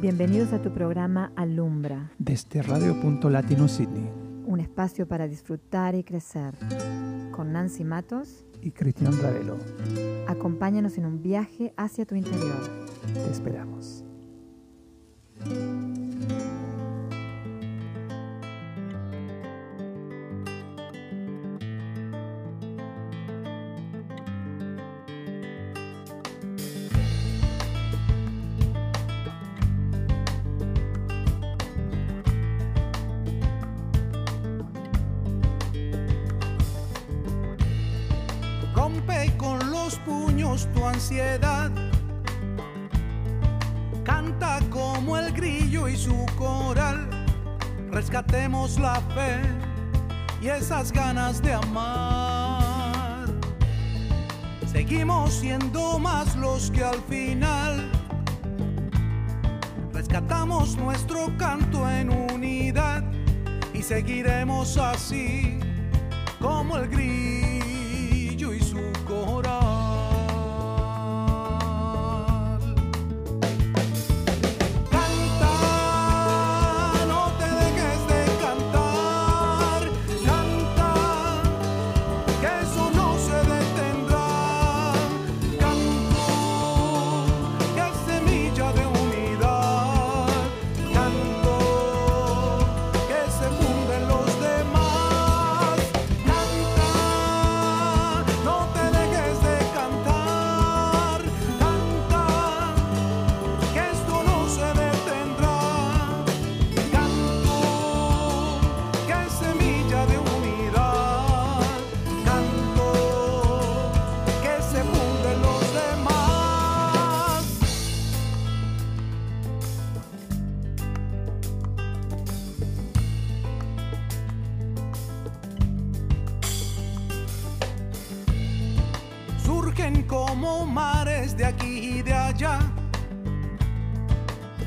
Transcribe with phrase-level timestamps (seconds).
[0.00, 6.02] Bienvenidos a tu programa Alumbra, desde Radio Punto Latino Sydney un espacio para disfrutar y
[6.02, 6.54] crecer.
[7.32, 9.58] Con Nancy Matos y Cristian Ravelo.
[10.26, 12.86] Acompáñanos en un viaje hacia tu interior.
[13.12, 14.04] Te esperamos.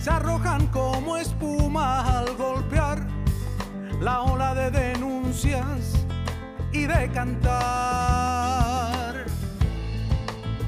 [0.01, 3.06] Se arrojan como espuma al golpear
[4.00, 5.94] la ola de denuncias
[6.72, 8.45] y de cantar.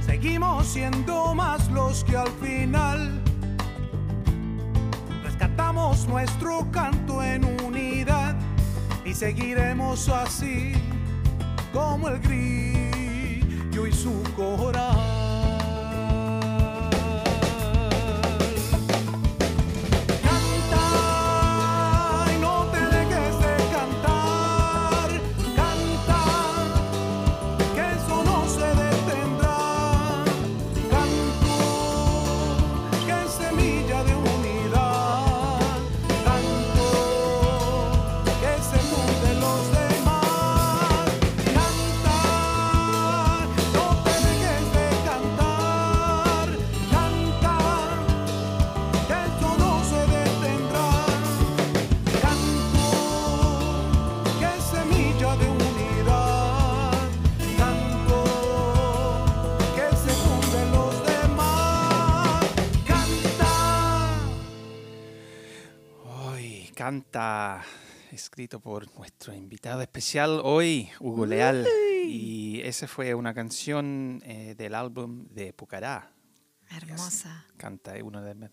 [0.06, 3.20] Seguimos siendo más los que al final
[5.24, 8.36] rescatamos nuestro canto en unidad
[9.04, 10.74] y seguiremos así
[11.74, 15.23] como el grillo y su coral.
[66.94, 67.64] Hoy canta,
[68.12, 71.68] escrito por nuestro invitado especial hoy, Hugo Leal.
[72.06, 76.12] Y esa fue una canción eh, del álbum de Pucará.
[76.70, 77.48] Hermosa.
[77.58, 78.36] Canta, es uno de...
[78.36, 78.52] Me,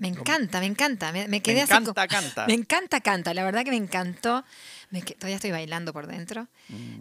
[0.00, 1.12] Me encanta, me encanta.
[1.12, 2.46] Me, me quedé así encanta, co- canta.
[2.48, 3.34] Me encanta, canta.
[3.34, 4.44] La verdad que me encantó.
[4.90, 6.48] Me todavía estoy bailando por dentro.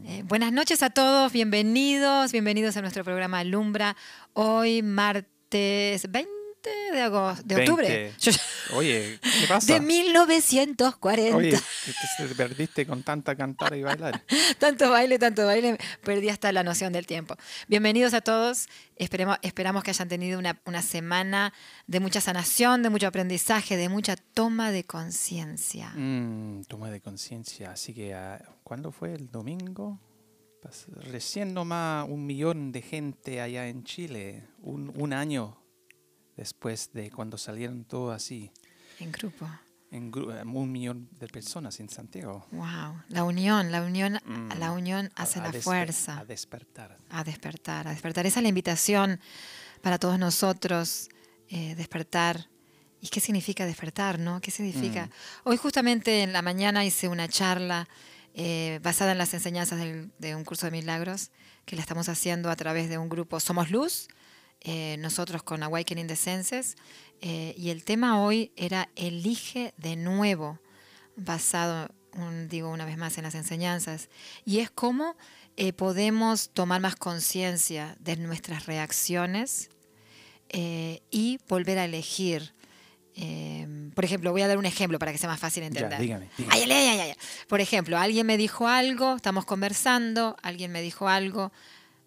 [0.05, 3.95] Eh, buenas noches a todos, bienvenidos, bienvenidos a nuestro programa Alumbra.
[4.33, 7.71] Hoy martes 20 de agosto, de 20.
[7.71, 8.13] octubre.
[8.75, 9.73] Oye, ¿qué pasa?
[9.73, 11.35] de 1940.
[11.35, 14.23] Oye, que te, te perdiste con tanta cantar y bailar.
[14.59, 17.35] Tanto baile, tanto baile, perdí hasta la noción del tiempo.
[17.67, 18.67] Bienvenidos a todos.
[18.95, 21.53] Esperemos, esperamos que hayan tenido una, una semana
[21.87, 25.89] de mucha sanación, de mucho aprendizaje, de mucha toma de conciencia.
[25.95, 27.71] Mm, toma de conciencia.
[27.71, 29.13] Así que, ah, ¿cuándo fue?
[29.13, 29.99] ¿El domingo?
[31.09, 34.43] Recién nomás un millón de gente allá en Chile.
[34.61, 35.60] Un, un año
[36.37, 38.51] después de cuando salieron todos así.
[38.99, 39.47] En grupo.
[39.91, 42.47] En gru- eh, un millón de personas en Santiago.
[42.51, 43.01] Wow.
[43.09, 44.57] La unión, la unión, Mm.
[44.57, 46.19] la unión hace A- a la fuerza.
[46.19, 46.97] A despertar.
[47.09, 48.25] A despertar, a despertar.
[48.25, 49.19] Esa es la invitación
[49.81, 51.09] para todos nosotros,
[51.49, 52.47] eh, despertar.
[53.01, 54.39] ¿Y qué significa despertar, no?
[54.41, 55.09] ¿Qué significa?
[55.43, 57.87] Hoy justamente en la mañana hice una charla
[58.33, 61.31] eh, basada en las enseñanzas del- de un curso de milagros
[61.65, 64.07] que la estamos haciendo a través de un grupo Somos Luz
[64.61, 66.75] eh, nosotros con Awakening the Senses
[67.21, 70.59] eh, y el tema hoy era Elige de nuevo,
[71.15, 74.09] basado, un- digo una vez más, en las enseñanzas.
[74.45, 75.15] Y es cómo
[75.57, 79.69] eh, podemos tomar más conciencia de nuestras reacciones
[80.49, 82.53] eh, y volver a elegir.
[83.15, 85.99] Eh, por ejemplo, voy a dar un ejemplo para que sea más fácil Ya, entender.
[85.99, 86.29] dígame.
[86.37, 86.55] dígame.
[86.55, 87.13] Ay, ay, ay, ay.
[87.47, 91.51] Por ejemplo, alguien me dijo algo, estamos conversando, alguien me dijo algo,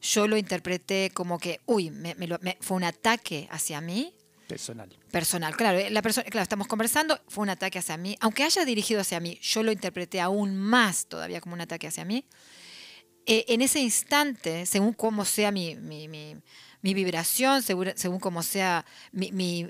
[0.04, 4.14] yo lo interpreté como que, uy, me- me lo- me- fue un ataque hacia mí,
[4.46, 4.90] Personal.
[5.10, 5.56] personal.
[5.56, 9.00] Claro, eh, la persona, claro, estamos conversando, fue un ataque hacia mí, aunque haya dirigido
[9.00, 12.26] hacia mí, yo lo interpreté aún más todavía como un ataque hacia mí.
[13.26, 16.36] Eh, en ese instante, según cómo sea mi, mi, mi-
[16.82, 19.64] mi vibración, según, según cómo sea mi-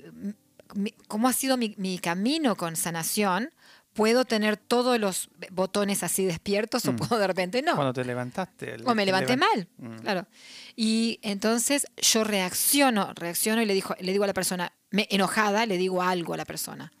[1.07, 3.51] cómo ha sido mi, mi camino con sanación,
[3.95, 6.95] puedo tener todos los botones así despiertos o Mm.
[6.97, 7.75] puedo de repente no.
[7.75, 8.75] Cuando te levantaste.
[8.85, 9.97] O me levanté levan- mal, Mm.
[10.01, 10.27] claro.
[10.75, 15.65] Y entonces yo reacciono, reacciono y le, dijo, le digo a la persona, me, enojada,
[15.65, 16.91] le digo algo a la persona.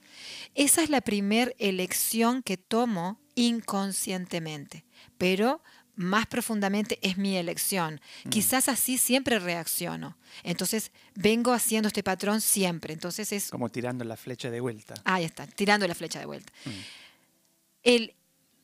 [0.55, 4.85] Esa es la primera elección que tomo inconscientemente,
[5.17, 5.61] pero
[5.95, 8.01] más profundamente es mi elección.
[8.25, 8.29] Mm.
[8.29, 10.17] Quizás así siempre reacciono.
[10.43, 12.93] Entonces vengo haciendo este patrón siempre.
[12.93, 14.93] Entonces es Como tirando la flecha de vuelta.
[15.05, 16.51] Ahí está, tirando la flecha de vuelta.
[16.65, 16.69] Mm.
[17.83, 18.13] El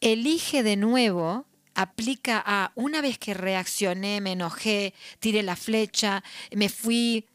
[0.02, 6.24] elige de nuevo aplica a una vez que reaccioné, me enojé, tiré la flecha,
[6.54, 7.26] me fui,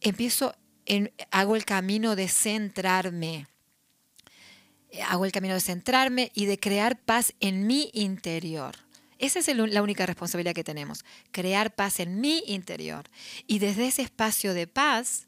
[0.00, 0.54] empiezo,
[0.86, 3.46] en- hago el camino de centrarme.
[5.08, 8.74] Hago el camino de centrarme y de crear paz en mi interior.
[9.18, 13.04] Esa es el- la única responsabilidad que tenemos, crear paz en mi interior.
[13.46, 15.26] Y desde ese espacio de paz,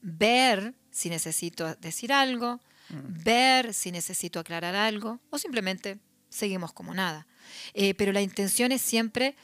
[0.00, 2.60] ver si necesito decir algo,
[2.90, 5.98] ver si necesito aclarar algo o simplemente
[6.28, 7.26] seguimos como nada.
[7.74, 9.34] Eh, pero la intención es siempre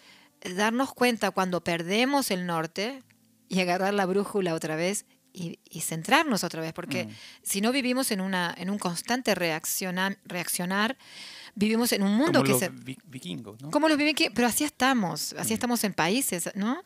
[0.54, 3.02] darnos cuenta cuando perdemos el norte
[3.48, 7.10] y agarrar la brújula otra vez y, y centrarnos otra vez, porque Mm.
[7.42, 10.98] si no vivimos en, una, en un constante reacciona- reaccionar,
[11.58, 12.68] vivimos en un mundo Como que los se...
[12.68, 13.70] vi- vikingos, ¿no?
[13.70, 15.54] Como los vikingos, pero así estamos, así Mm.
[15.54, 16.82] estamos en países, ¿no?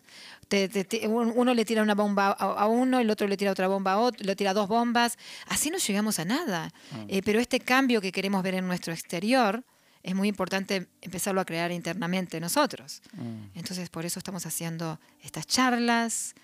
[0.48, 2.32] Te- te- te- un- uno le tira una bomba a,
[2.62, 5.70] a uno, el otro le tira otra bomba a otro, le tira dos bombas, así
[5.70, 6.72] no llegamos a nada.
[6.92, 7.04] Mm.
[7.08, 9.62] Eh, pero este cambio que queremos ver en nuestro exterior
[10.02, 13.02] es muy importante empezarlo a crear internamente nosotros.
[13.12, 13.56] Mm.
[13.58, 16.34] Entonces por eso estamos haciendo estas charlas.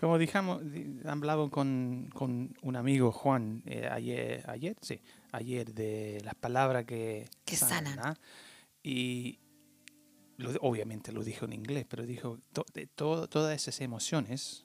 [0.00, 4.98] Como dijamos, di- hablaba con, con un amigo Juan eh, ayer, ayer, sí,
[5.32, 7.98] ayer de las palabras que, Que sanan.
[8.00, 8.14] ¿ah?
[8.82, 9.38] Y
[10.36, 14.64] lo- obviamente lo dijo en inglés, pero dijo to- de todo- todas esas emociones,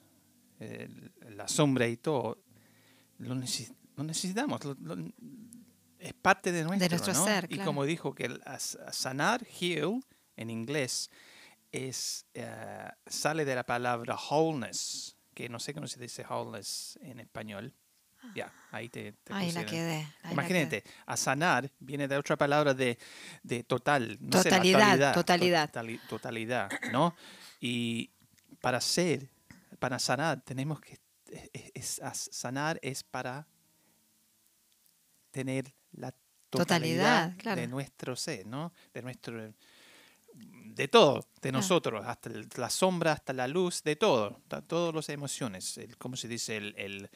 [0.59, 0.88] eh,
[1.29, 2.38] la sombra y todo,
[3.17, 4.63] lo, lo necesitamos.
[4.63, 4.97] lo-
[6.00, 7.25] es parte de nuestro, nuestro ¿no?
[7.25, 7.65] ser, Y claro.
[7.69, 10.01] como dijo que el as- sanar, heal,
[10.38, 11.09] en inglés,
[11.71, 17.19] es eh, sale de la palabra wholeness, que no sé cómo se dice wholeness en
[17.19, 17.73] español.
[18.33, 19.98] Ya, ahí te, te Ahí la quedé.
[19.98, 22.98] ahí la Imagínate, a sanar viene de otra palabra de,
[23.44, 24.18] de total.
[24.19, 25.69] no sé, la Totalidad, totalidad.
[25.72, 27.16] totali- totalidad, ¿no?
[27.60, 28.10] Y
[28.62, 29.30] para ser,
[29.80, 30.98] para sanar, tenemos que.
[31.54, 33.48] es- es- sanar es para
[35.31, 36.13] tener la
[36.50, 37.62] Totalidad, totalidad, claro.
[37.62, 38.72] de nuestro ser, ¿no?
[38.94, 39.54] De nuestro.
[40.33, 45.77] De todo, de nosotros, hasta la sombra, hasta la luz, de todo, todas las emociones,
[45.77, 46.58] el, ¿cómo se dice?
[46.58, 47.10] El, el,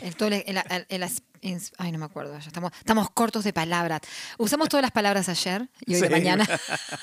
[0.00, 2.32] El tole- el- el- el as- ins- ay, no me acuerdo.
[2.38, 4.00] ya Estamos, estamos cortos de palabras.
[4.38, 6.12] Usamos todas las palabras ayer y hoy de Sí.
[6.12, 6.44] mañana.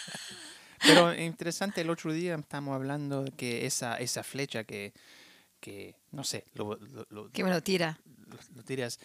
[0.82, 4.94] Pero interesante, el otro día estamos hablando de que esa, esa flecha que,
[5.62, 7.98] que no sé, lo, lo, lo- Que bueno, tira.
[8.28, 9.00] lo- lo tiras.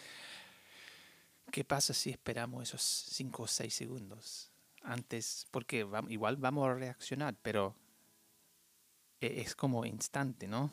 [1.52, 4.50] ¿Qué pasa si esperamos esos 5 o 6 segundos
[4.82, 5.47] antes?
[5.52, 7.75] Porque igual vamos a reaccionar, pero
[9.20, 10.70] e- es como instante, ¿no?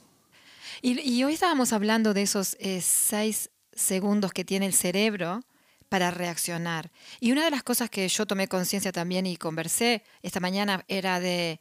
[0.81, 5.41] Y, y hoy estábamos hablando de esos eh, seis segundos que tiene el cerebro
[5.89, 6.91] para reaccionar.
[7.19, 11.19] Y una de las cosas que yo tomé conciencia también y conversé esta mañana era
[11.19, 11.60] de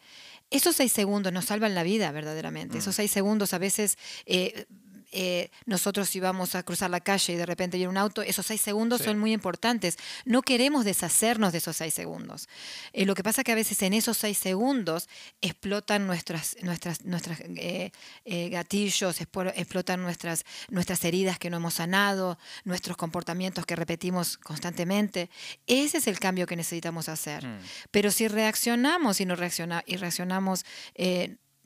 [0.51, 2.79] esos seis segundos nos salvan la vida verdaderamente.
[2.79, 4.67] Esos seis segundos a veces eh,
[5.17, 8.45] eh, nosotros si vamos a cruzar la calle y de repente viene un auto, esos
[8.47, 9.05] seis segundos Sí.
[9.05, 9.97] son muy importantes.
[10.25, 12.49] No queremos deshacernos de esos seis segundos.
[12.93, 15.09] Eh, lo que pasa que a veces en esos seis segundos
[15.41, 17.93] explotan nuestras, nuestras, nuestras eh,
[18.25, 25.31] eh, gatillos, explotan nuestras, nuestras heridas que no hemos sanado, nuestros comportamientos que repetimos constantemente.
[25.67, 27.47] Ese es el cambio que necesitamos hacer.
[27.47, 27.61] Mm.
[27.93, 30.65] Pero si reaccionamos y, no reacciona, y reaccionamos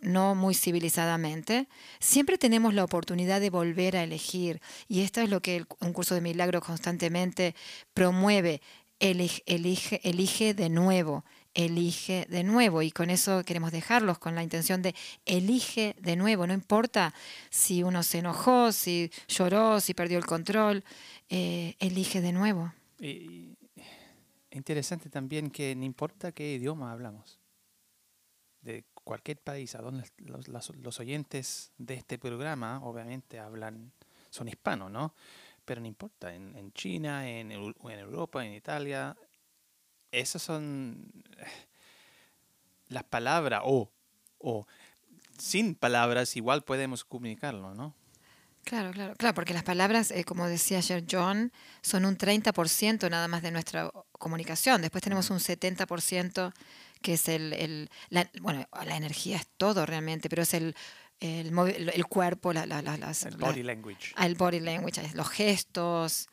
[0.00, 4.61] no muy civilizadamente, siempre tenemos la oportunidad de volver a elegir.
[4.88, 7.55] Y esto es lo que el- un curso de milagro constantemente
[7.95, 8.61] promueve.
[9.00, 11.25] Elige, elige, elige de nuevo.
[11.55, 12.83] elige de nuevo.
[12.83, 16.47] Y con eso queremos dejarlos, con la intención de elige de nuevo.
[16.47, 17.12] No importa
[17.50, 20.85] si uno se enojó, si lloró, si perdió el control,
[21.28, 22.73] eh, elige de nuevo.
[24.50, 27.40] Interesante también que no importa qué idioma hablamos,
[28.61, 33.91] de cualquier país, a donde los, los oyentes de este programa obviamente hablan,
[34.31, 35.15] son hispanos, ¿no?
[35.69, 39.15] pero no importa, en, en China, en, en, Europa, en Italia,
[40.11, 41.45] esas son eh,
[42.88, 43.91] las palabras o,
[44.38, 44.67] o
[45.37, 47.95] sin palabras igual podemos comunicarlo, ¿no?
[48.65, 53.29] Claro, claro, claro, porque las palabras, eh, como decía ayer John, son un 30% nada
[53.29, 54.81] más de nuestra comunicación.
[54.81, 56.53] Después tenemos un 70%
[57.02, 60.75] que es el, el la, bueno, la energía es todo realmente, pero es el
[61.21, 64.14] el, el cuerpo, la, la, las, el body language.
[64.19, 66.28] El body language, los gestos,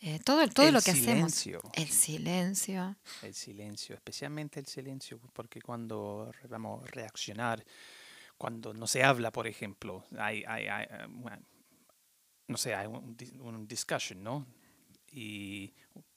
[0.00, 1.58] eh, todo, todo lo que silencio.
[1.58, 1.76] hacemos.
[1.76, 2.96] El silencio.
[3.22, 7.64] El silencio, especialmente el silencio, porque cuando vamos a reaccionar,
[8.36, 10.86] cuando no se habla, por ejemplo, hay, hay, hay
[12.46, 14.46] no sé, hay un, un discussion, ¿no?
[15.10, 15.72] Y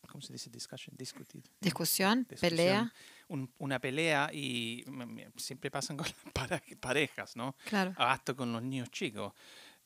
[0.08, 0.50] ¿cómo se dice?
[0.50, 1.44] Discussion, discutir.
[1.60, 2.94] Discusión, pelea.
[3.58, 4.84] Una pelea y
[5.38, 6.08] siempre pasan con
[6.50, 7.56] las parejas, ¿no?
[7.66, 7.94] Claro.
[7.98, 9.34] Hasta con los niños chicos.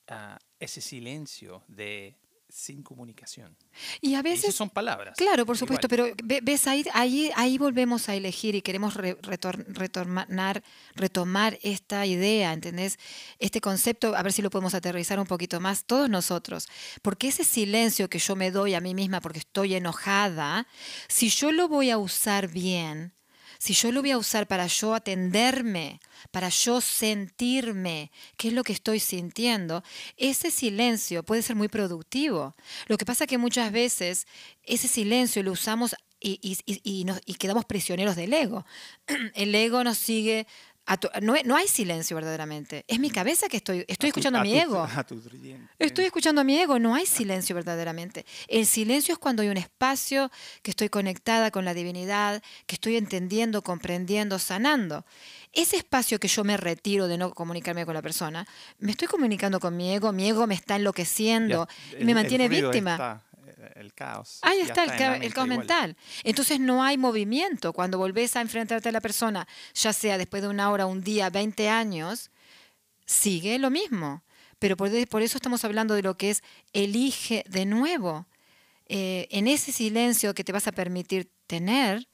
[0.07, 2.15] Ah, ese silencio de
[2.49, 3.55] sin comunicación.
[4.01, 4.55] Y a veces...
[4.55, 5.17] son palabras.
[5.17, 10.63] Claro, por supuesto, pero ves, ahí, ahí, ahí volvemos a elegir y queremos retornar,
[10.95, 12.97] retomar esta idea, ¿entendés?
[13.39, 16.67] Este concepto, a ver si lo podemos aterrizar un poquito más, todos nosotros.
[17.01, 20.67] Porque ese silencio que yo me doy a mí misma porque estoy enojada,
[21.07, 23.13] si yo lo voy a usar bien,
[23.57, 25.99] si yo lo voy a usar para yo atenderme,
[26.31, 29.83] para yo sentirme qué es lo que estoy sintiendo,
[30.17, 32.55] ese silencio puede ser muy productivo.
[32.87, 34.27] Lo que pasa que muchas veces
[34.63, 38.65] ese silencio lo usamos y, y quedamos prisioneros del ego.
[39.35, 40.47] El ego nos sigue
[41.21, 42.85] no, hay silencio verdaderamente.
[42.87, 44.87] Es mi cabeza que estoy, estoy escuchando a, mi ego.
[45.79, 48.25] estoy escuchando a mi ego, no hay silencio verdaderamente.
[48.47, 52.97] El silencio es cuando hay un espacio que estoy conectada con la divinidad, que estoy
[52.97, 55.05] entendiendo, comprendiendo, sanando.
[55.53, 59.59] Ese espacio que yo me retiro de no comunicarme con la persona, me estoy comunicando
[59.59, 61.67] con mi ego, mi ego me está enloqueciendo
[61.99, 63.23] y me mantiene víctima
[63.75, 64.39] el caos.
[64.41, 65.95] Ahí está, el, caos mental.
[66.23, 67.73] Entonces no hay movimiento.
[67.73, 71.29] Cuando volvés a enfrentarte a la persona, ya sea después de una hora, un día,
[71.29, 72.31] 20 años,
[73.05, 74.23] sigue lo mismo.
[74.59, 74.89] Pero por,
[75.21, 76.43] eso estamos hablando de lo que es
[76.73, 78.25] elige de nuevo.
[78.87, 82.07] Eh, en ese silencio que te vas a permitir tener,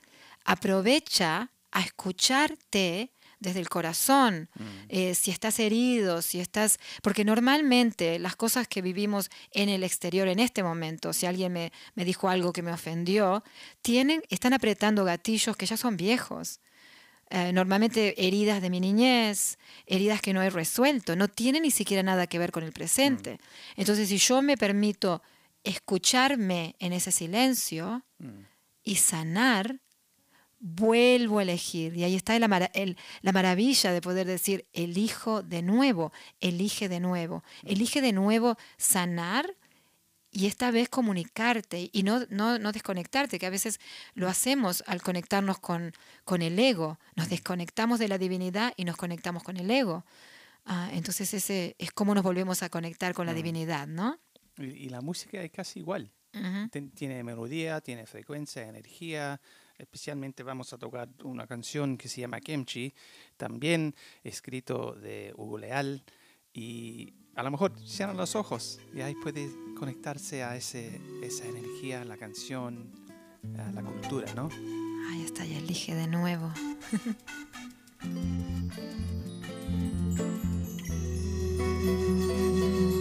[0.46, 4.64] aprovecha a escucharte desde el corazón, mm.
[4.88, 6.80] eh, si estás herido, si estás...
[7.02, 11.74] Porque normalmente las cosas que vivimos en el exterior en este momento, si alguien me,
[11.96, 13.44] me dijo algo que me ofendió,
[13.82, 16.62] tienen, están apretando gatillos que ya son viejos.
[17.32, 19.58] Eh, normalmente heridas de mi niñez,
[19.88, 23.34] heridas que no he resuelto, no tienen ni siquiera nada que ver con el presente.
[23.34, 23.80] Mm.
[23.82, 25.24] Entonces, si yo me permito
[25.64, 28.42] escucharme en ese silencio mm.
[28.84, 29.80] y sanar,
[30.62, 31.98] vuelvo a elegir.
[31.98, 37.44] Y ahí está la, la, maravilla de poder decir, elijo de nuevo, elige de nuevo,
[37.64, 39.58] elige de nuevo sanar
[40.32, 43.80] y esta vez comunicarte y no, no, no desconectarte, que a veces
[44.14, 45.92] lo hacemos al conectarnos con,
[46.24, 50.06] con el ego, nos desconectamos de la divinidad y nos conectamos con el ego.
[50.64, 54.20] Ah, entonces ese es como nos volvemos a conectar con la divinidad, ¿no?
[54.58, 56.12] Y, la música es casi igual.
[56.94, 59.42] Tiene melodía, tiene frecuencia, energía,
[59.82, 62.94] Especialmente vamos a tocar una canción que se llama Kimchi,
[63.36, 66.04] también escrito de Hugo Leal.
[66.54, 72.06] Y a lo mejor cierran los ojos y ahí puede conectarse a ese, esa energía,
[72.06, 72.92] la canción,
[73.74, 74.50] la cultura, ¿no?
[75.10, 76.52] Ahí está, ya elige de nuevo.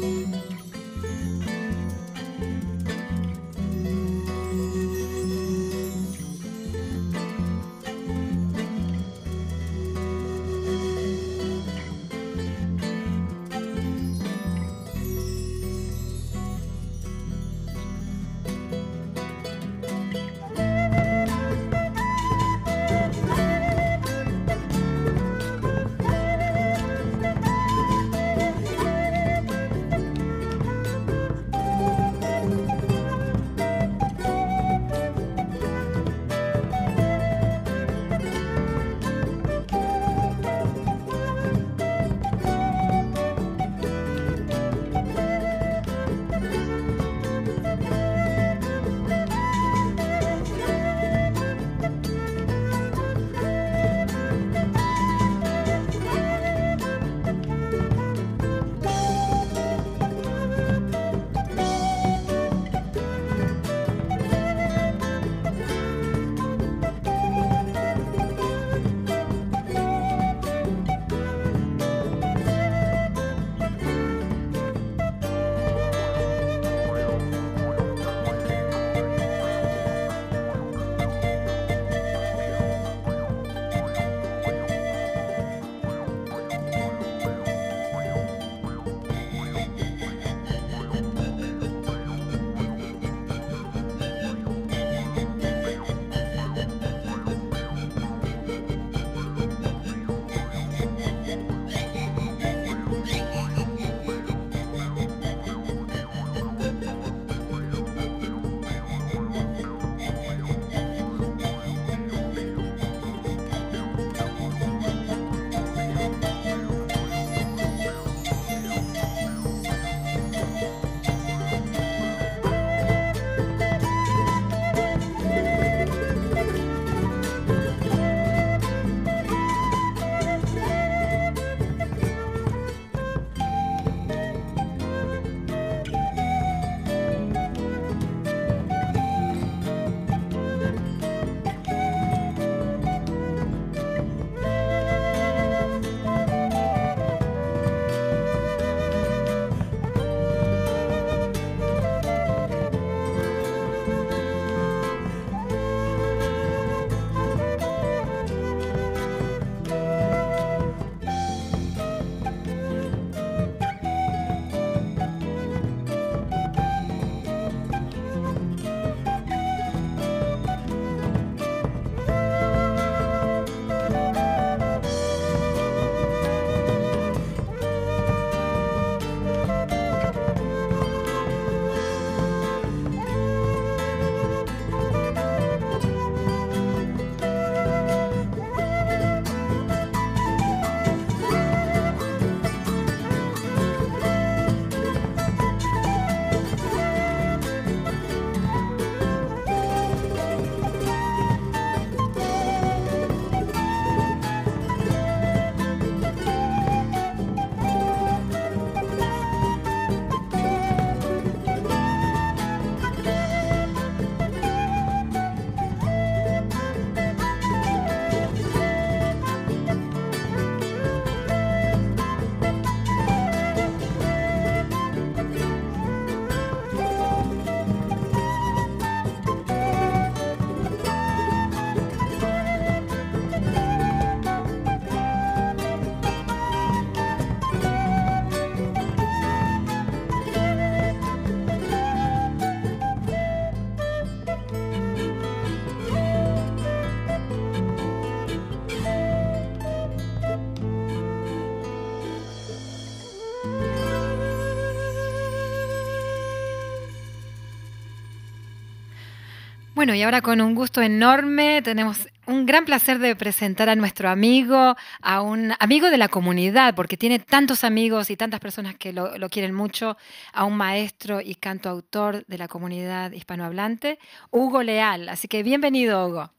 [259.80, 264.10] Bueno, y ahora con un gusto enorme tenemos un gran placer de presentar a nuestro
[264.10, 268.92] amigo, a un amigo de la comunidad, porque tiene tantos amigos y tantas personas que
[268.92, 269.96] lo, lo quieren mucho,
[270.34, 273.98] a un maestro y cantautor de la comunidad hispanohablante,
[274.30, 275.08] Hugo Leal.
[275.08, 276.30] Así que bienvenido, Hugo.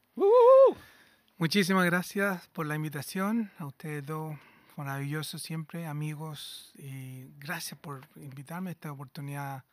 [1.36, 4.36] Muchísimas gracias por la invitación, a ustedes dos,
[4.76, 9.64] maravillosos siempre, amigos, y gracias por invitarme a esta oportunidad,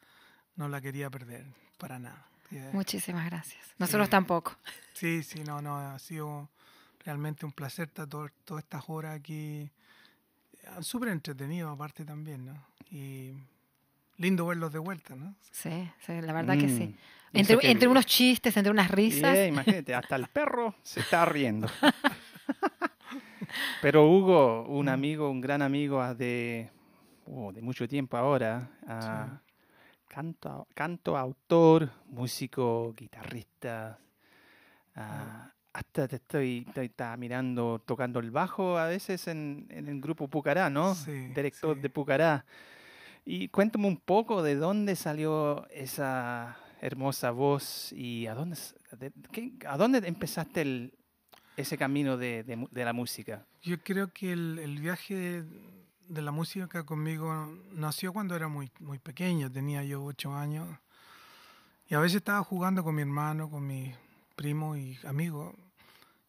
[0.56, 1.46] no la quería perder,
[1.78, 2.29] para nada.
[2.52, 2.70] Yeah.
[2.74, 3.60] Muchísimas gracias.
[3.78, 4.12] Nosotros Sí.
[4.12, 4.58] tampoco.
[4.94, 6.50] Sí, sí, no, no, ha sido
[7.06, 9.70] realmente un placer estar todo- todas estas horas aquí,
[10.68, 12.54] Ah, súper entretenido aparte también, ¿no?
[12.92, 13.34] Y
[14.18, 15.34] lindo verlos de vuelta, ¿no?
[15.52, 16.84] Sí, sí, la verdad que Mm, sí.
[16.84, 16.94] eso
[17.34, 19.34] Entre, que- entre unos chistes, entre unas risas.
[19.36, 21.68] Yeah, imagínate, hasta el perro se está riendo.
[23.82, 26.70] Pero Hugo, un amigo, un gran amigo de,
[27.26, 29.40] oh, de mucho tiempo ahora, ah,
[30.10, 34.00] canto, canto, autor, músico, guitarrista,
[34.96, 40.02] ah, hasta te estoy, estoy- estaba mirando tocando el bajo a veces en, en el
[40.02, 40.96] grupo Pucará, ¿no?
[40.96, 41.82] Sí, Director sí.
[41.82, 42.46] de Pucará.
[43.26, 48.58] Y cuéntame un poco de dónde salió esa hermosa voz y a dónde,
[48.98, 50.94] de- qué- a dónde empezaste el,
[51.56, 53.46] ese camino de, de de la música.
[53.62, 55.44] Yo creo que el, el viaje
[56.10, 60.68] de, la música conmigo nació cuando era muy, muy pequeño, tenía yo ocho años.
[61.88, 63.94] Y a veces estaba jugando con mi hermano, con mi
[64.36, 65.56] primo y amigo.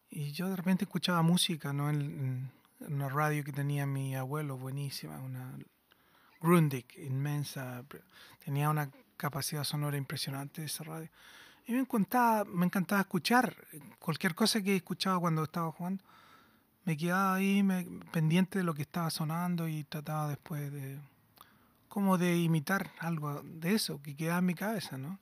[0.09, 1.89] Y yo de repente escuchaba música, ¿no?
[1.89, 5.55] En, en- una radio que tenía mi abuelo, buenísima, una
[6.39, 7.83] Grundig, inmensa.
[8.43, 11.09] Tenía una capacidad sonora impresionante esa radio.
[11.67, 13.55] Y me encantaba, me encantaba escuchar
[13.99, 16.03] cualquier cosa que escuchaba cuando estaba jugando
[16.85, 20.99] me quedaba ahí me- pendiente de lo que estaba sonando y trataba después de
[21.87, 25.19] como de imitar algo de eso que quedaba en mi cabeza, ¿no?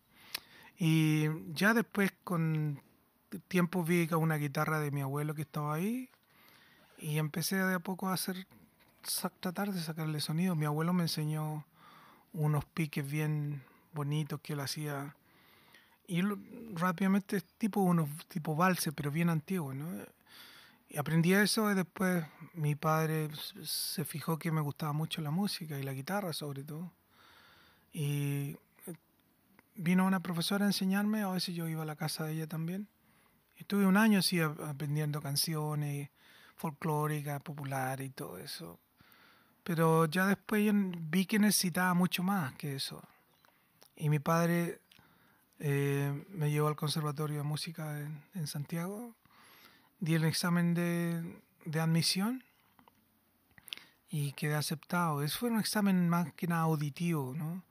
[0.77, 2.81] Y ya después con
[3.47, 6.09] tiempo vi una guitarra de mi abuelo que estaba ahí
[6.99, 8.47] y empecé de a poco a hacer
[9.39, 10.55] tratar de sacarle sonido.
[10.55, 11.65] Mi abuelo me enseñó
[12.33, 15.15] unos piques bien bonitos que él hacía
[16.07, 16.21] y
[16.75, 19.87] rápidamente tipo unos tipo valse pero bien antiguo, ¿no?
[20.89, 23.29] Y aprendí eso y después mi padre
[23.63, 26.91] se fijó que me gustaba mucho la música y la guitarra sobre todo.
[27.93, 28.95] Y eh,
[29.75, 32.87] vino una profesora a enseñarme, a veces yo iba a la casa de ella también.
[33.55, 36.09] Estuve un año así aprendiendo canciones
[36.55, 38.79] folclóricas, populares y todo eso.
[39.63, 43.03] Pero ya después vi que necesitaba mucho más que eso.
[43.95, 44.81] Y mi padre
[45.59, 47.99] eh, me llevó al Conservatorio de Música
[48.33, 49.13] en Santiago
[49.99, 52.43] di el examen de, de admisión
[54.09, 55.21] y quedé aceptado.
[55.21, 57.63] Eso fue un examen más que nada auditivo, ¿no?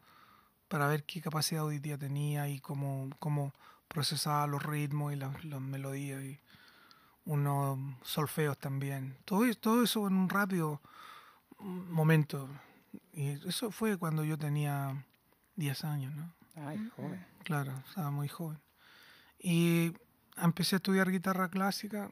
[0.68, 3.52] Para ver qué capacidad auditiva tenía y cómo, cómo
[3.88, 6.38] procesaba los ritmos y las, las melodías y
[7.24, 9.16] unos solfeos también.
[9.24, 10.80] Todo, todo eso en un rápido
[11.58, 12.48] momento.
[13.12, 15.04] Y eso fue cuando yo tenía
[15.56, 16.32] 10 años, ¿no?
[16.56, 17.26] Ay, joven.
[17.44, 18.58] Claro, estaba muy joven.
[19.38, 19.92] Y
[20.42, 22.10] empecé a estudiar guitarra clásica,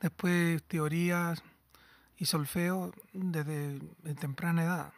[0.00, 1.42] después teorías
[2.16, 4.92] y solfeo desde de temprana edad.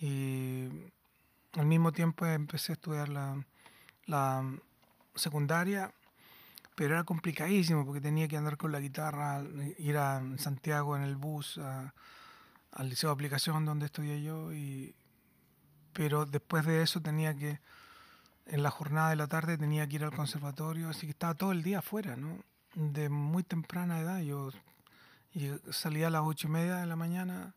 [0.00, 0.68] Y
[1.52, 3.44] al mismo tiempo empecé a estudiar la,
[4.06, 4.44] la
[5.14, 5.92] secundaria,
[6.74, 9.42] pero era complicadísimo porque tenía que andar con la guitarra,
[9.78, 14.94] ir a Santiago en el bus, al liceo de aplicación donde estudié yo, y,
[15.92, 17.60] pero después de eso tenía que
[18.50, 21.52] en la jornada de la tarde tenía que ir al conservatorio, así que estaba todo
[21.52, 22.38] el día afuera, ¿no?
[22.74, 24.50] De muy temprana edad, yo,
[25.70, 27.54] salía a las ocho y media de la mañana,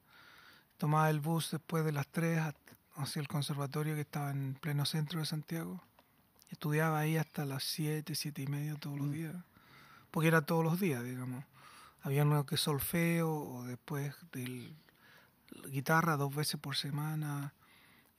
[0.77, 2.41] tomaba el bus después de las tres
[2.95, 5.83] hacia el conservatorio que estaba en pleno centro de Santiago.
[6.49, 9.35] Estudiaba ahí hasta las siete, siete y media todos los días,
[10.11, 11.43] porque era todos los días, digamos.
[12.03, 14.75] Había uno que solfeo o después del
[15.71, 17.53] guitarra dos veces por semana,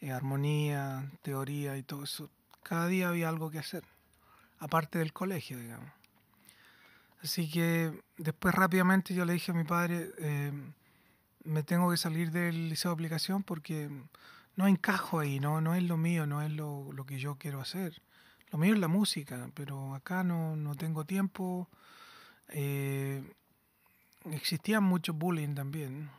[0.00, 2.30] eh, armonía, teoría y todo eso.
[2.64, 3.84] Cada día había algo que hacer,
[4.58, 5.90] aparte del colegio, digamos.
[7.22, 10.52] Así que después rápidamente yo le dije a mi padre, eh,
[11.44, 13.88] me tengo que salir del liceo de aplicación porque
[14.56, 17.60] no encajo ahí, no, no es lo mío, no es lo, lo que yo quiero
[17.60, 18.02] hacer.
[18.50, 21.68] Lo mío es la música, pero acá no, no tengo tiempo.
[22.48, 23.22] Eh,
[24.30, 26.10] existía mucho bullying también.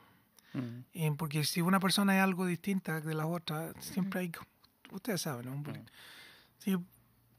[0.54, 0.80] Mm.
[0.94, 4.32] Y porque si una persona es algo distinta de la otra, siempre hay,
[4.92, 5.54] ustedes saben, ¿no?
[5.54, 5.86] Un bullying.
[6.66, 6.76] Sí,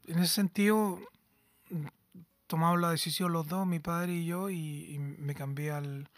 [0.05, 0.99] en ese sentido,
[2.47, 6.09] tomamos la decisión los dos, mi padre y yo, y, y me cambié al,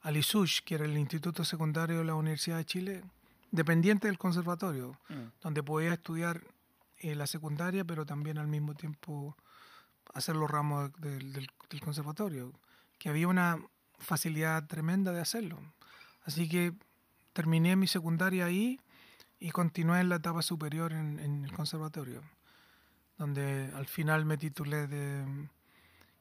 [0.00, 3.04] al ISUSH, que era el Instituto Secundario de la Universidad de Chile,
[3.52, 5.30] dependiente del conservatorio, Mm.
[5.40, 6.42] donde podía estudiar
[6.98, 9.36] eh, la secundaria, pero también al mismo tiempo
[10.14, 12.52] hacer los ramos del conservatorio,
[12.98, 13.58] que había una
[13.98, 15.60] facilidad tremenda de hacerlo.
[16.24, 16.72] Así que
[17.32, 18.80] terminé mi secundaria ahí
[19.38, 22.22] y continué en la etapa superior en, en el conservatorio,
[23.18, 25.48] donde al final me titulé de mm,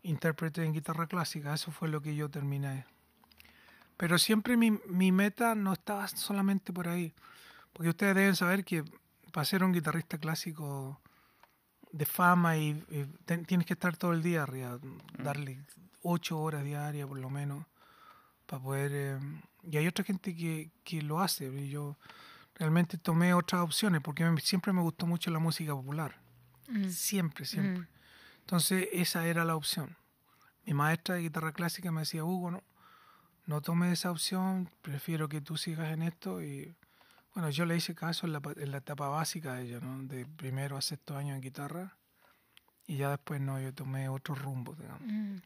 [0.04, 1.54] intérprete en guitarra clásica.
[1.54, 2.86] Eso fue lo que yo terminé.
[3.98, 7.14] Pero siempre mi, mi meta no estaba solamente por ahí,
[7.74, 8.84] porque ustedes deben saber que
[9.32, 11.00] para ser un guitarrista clásico
[11.92, 14.78] de fama y, y ten- tienes que estar todo el día arriba,
[15.18, 15.60] darle
[16.04, 17.66] ocho horas diarias por lo menos
[18.46, 19.20] para poder eh,
[19.64, 21.98] y hay otra gente que, que lo hace y yo
[22.56, 26.16] realmente tomé otras opciones porque siempre me gustó mucho la música popular
[26.68, 26.90] Mm.
[26.90, 27.88] siempre siempre Mm.
[28.42, 29.96] entonces esa era la opción
[30.66, 32.64] mi maestra de guitarra clásica me decía Hugo no
[33.46, 36.76] no tomes esa opción prefiero que tú sigas en esto y
[37.34, 40.04] bueno yo le hice caso en la, en la etapa básica de ella ¿no?
[40.04, 41.96] de primero a sexto año en guitarra
[42.88, 45.38] y ya después no yo tomé otro rumbo digamos Mm.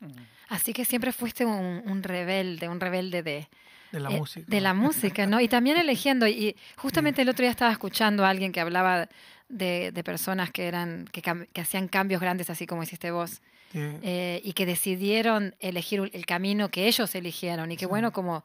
[0.49, 3.47] Así que siempre fuiste un, un rebelde, un rebelde de,
[3.91, 5.39] de la eh, música de la música, ¿no?
[5.39, 9.08] Y también eligiendo, y justamente el otro día estaba escuchando a alguien que hablaba
[9.49, 13.80] de, de personas que eran, que, que hacían cambios grandes, así como hiciste vos, Sí.
[14.01, 18.43] eh, y que decidieron elegir el camino que ellos eligieron, y que bueno, como,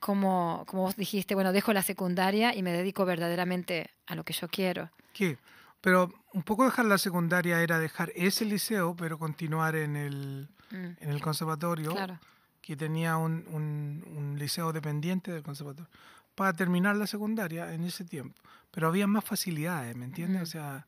[0.00, 4.34] como, como vos dijiste, bueno, dejo la secundaria y me dedico verdaderamente a lo que
[4.34, 4.90] yo quiero.
[5.14, 5.38] ¿Qué?
[5.86, 10.96] Pero un poco dejar la secundaria era dejar ese liceo, pero continuar en el, Mm,
[10.98, 12.18] en el conservatorio, claro.
[12.60, 15.88] que tenía un, un, un liceo dependiente del conservatorio,
[16.34, 18.34] para terminar la secundaria en ese tiempo.
[18.72, 20.40] Pero había más facilidades, ¿me entiendes?
[20.40, 20.42] Mm.
[20.42, 20.86] O sea,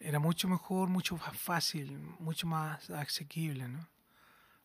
[0.00, 3.86] era mucho mejor, mucho más fácil, mucho más asequible, ¿no?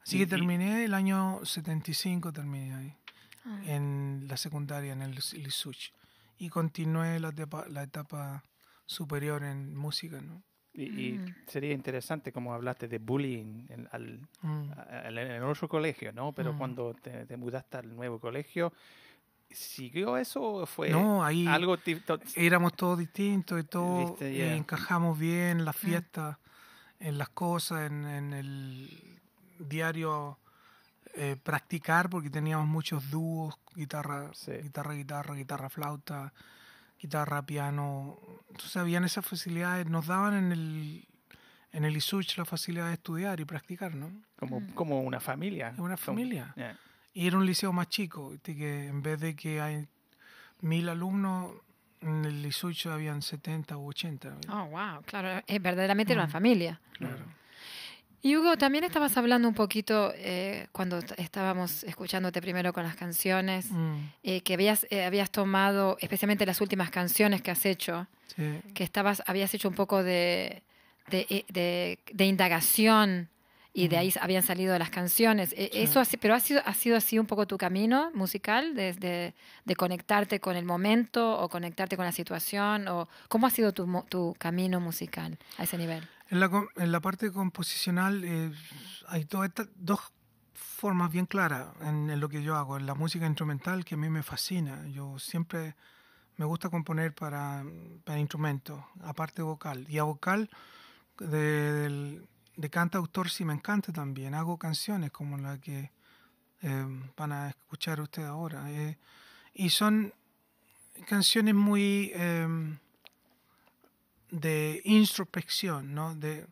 [0.01, 2.97] Así Y- que terminé el año 75, terminé ahí,
[3.45, 3.61] Ah.
[3.65, 5.91] en la secundaria, en el Lisuch.
[6.39, 8.43] Y continué la etapa, la etapa
[8.89, 10.41] superior en música, ¿no?
[10.73, 11.35] Y, y Mm.
[11.47, 14.71] sería interesante como hablaste de bullying en, al, Mm.
[14.75, 16.33] a- en el otro colegio, ¿no?
[16.33, 16.57] Pero Mm.
[16.57, 18.73] cuando te, te mudaste al nuevo colegio,
[19.51, 21.77] ¿siguió eso o fue No, ahí algo
[22.35, 23.65] éramos todos distintos y
[23.99, 24.55] Viste, eh, ya.
[24.55, 26.37] encajamos bien en las fiestas,
[26.99, 29.19] en las cosas, en, en el
[29.59, 30.39] diario
[31.13, 34.51] eh, practicar, porque teníamos muchos dúos, guitarra, Sí.
[34.53, 36.33] guitarra, guitarra, guitarra, flauta,
[36.99, 38.19] guitarra, piano.
[38.49, 41.05] Entonces habían esas facilidades, nos daban en el
[41.71, 44.09] en el ISUCH la facilidad de estudiar y practicar, ¿no?
[44.39, 44.69] como, Mm.
[44.73, 45.67] como una familia?
[45.77, 46.51] Una Como- familia.
[46.55, 46.75] Yeah.
[47.13, 49.87] Y era un liceo más chico, que en vez de que hay
[50.61, 51.51] mil alumnos,
[52.01, 54.29] en el ISUCH habían 70 u 80.
[54.31, 54.51] ¿viste?
[54.51, 56.31] Oh, wow, claro, eh, verdaderamente era una Mm.
[56.31, 56.81] familia.
[56.93, 57.23] Claro.
[58.21, 63.71] Y Hugo, también estabas hablando un poquito eh, cuando estábamos escuchándote primero con las canciones,
[63.71, 68.59] Mm, eh, que habías, eh, habías tomado, especialmente las últimas canciones que has hecho, sí.
[68.73, 70.63] que estabas, habías hecho un poco de,
[71.09, 73.29] de, de- de indagación
[73.73, 75.49] y de ahí habían salido las canciones.
[75.51, 75.69] Sí.
[75.73, 79.75] Eso, si- pero ha sido, ha sido así un poco tu camino musical, desde de
[79.75, 84.35] conectarte con el momento o conectarte con la situación, o cómo ha sido tu, tu
[84.39, 86.07] camino musical a ese nivel.
[86.29, 88.51] En la, en la parte composicional eh,
[89.07, 89.99] hay todas estas dos
[90.53, 92.77] formas bien claras en, en lo que yo hago.
[92.77, 94.87] En la música instrumental, que a mí me fascina.
[94.87, 95.75] Yo siempre
[96.37, 97.63] me gusta componer para,
[98.03, 99.85] para instrumentos, aparte vocal.
[99.89, 100.49] Y a vocal
[101.19, 102.27] de, del-
[102.59, 104.33] de cantautor sí me encanta también.
[104.33, 105.91] Hago canciones como la que
[106.61, 108.69] eh, van a escuchar ustedes ahora.
[108.71, 108.97] eh,
[109.53, 110.13] y son
[111.07, 112.11] canciones muy...
[112.13, 112.77] em,
[114.31, 116.15] de introspección, ¿no?
[116.15, 116.45] de,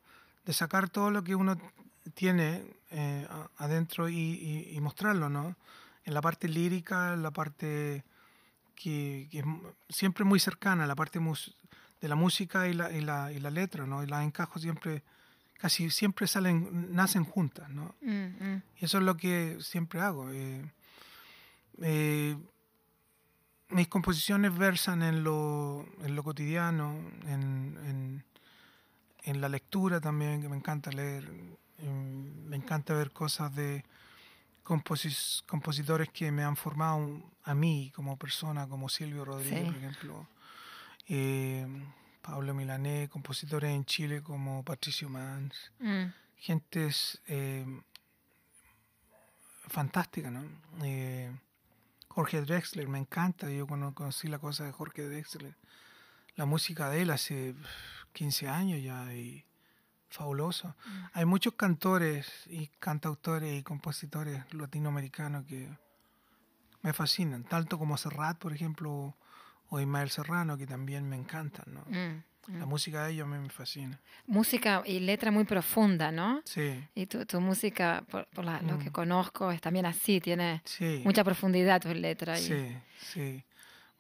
[0.46, 1.58] de sacar todo lo que uno
[2.14, 5.56] tiene eh, adentro y, mostrarlo, ¿no?
[6.06, 8.04] En la parte lírica, en la parte
[8.76, 9.46] que, es
[9.90, 13.86] siempre muy cercana, la parte de la música y la, y la, y la letra,
[13.86, 14.04] ¿no?
[14.04, 15.04] Y las encajo siempre,
[15.58, 17.96] casi siempre salen, nacen juntas, ¿no?
[18.02, 20.30] Mm, Y eso es lo que siempre hago.
[20.32, 20.64] eh,
[21.82, 22.38] eh,
[23.70, 26.94] mis composiciones versan en lo, en lo cotidiano,
[27.26, 28.24] en, en,
[29.24, 31.30] en la lectura también, que me encanta leer.
[31.80, 33.84] em, me encanta ver cosas de
[34.64, 39.66] composis- compositores que me han formado a mí como persona, como Silvio Rodríguez, Sí.
[39.66, 40.28] por ejemplo.
[41.10, 41.68] Eh,
[42.28, 46.14] Pablo Milané, compositores en Chile como Patricio Mans mm, mm.
[46.36, 47.66] gentes eh,
[49.68, 50.44] fantástica, ¿no?
[50.84, 51.32] Eh,
[52.10, 55.56] Jorge Drexler, me encanta, yo cuando conocí la cosa de Jorge Drexler,
[56.36, 57.56] la música de él hace
[58.12, 59.46] 15 años ya y
[60.10, 60.76] fabuloso.
[61.14, 65.70] Hay muchos cantores y cantautores y compositores latinoamericanos que
[66.82, 69.16] me fascinan, tanto como Serrat, por ejemplo,
[69.70, 71.82] o Ismael Serrano, que también me encantan, ¿no?
[71.88, 72.24] Mm.
[72.60, 74.00] La música de ellos a mí me fascina.
[74.26, 76.42] Música y letra muy profunda, ¿no?
[76.46, 78.94] Sí, Y tu, tu música, por, por la- lo que Mm.
[78.94, 81.02] conozco, es también así, tiene sí.
[81.04, 82.40] mucha profundidad tu letra.
[82.40, 83.44] y- Sí, sí.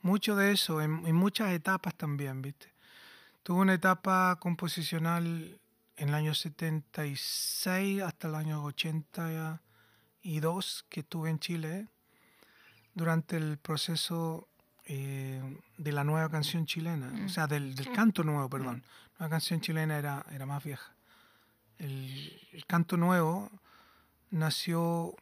[0.01, 2.71] Mucho de eso, en, en muchas etapas también, ¿viste?
[3.43, 5.60] Tuve una etapa composicional
[5.97, 11.88] en el año 76 hasta el año 82 que estuve en Chile
[12.93, 14.47] durante el proceso
[14.89, 15.41] eh,
[15.78, 18.84] de la nueva canción chilena, o sea, del, del canto nuevo, perdón.
[19.19, 20.93] La canción chilena era, era más vieja.
[21.78, 23.52] El, el canto nuevo
[24.32, 25.15] nació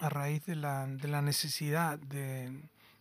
[0.00, 2.50] a raíz de la, de la necesidad de,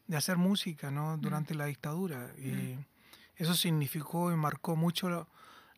[0.08, 1.18] de hacer música ¿no?
[1.18, 2.32] durante la dictadura.
[2.38, 2.78] Y
[3.36, 5.28] eso significó y marcó mucho la,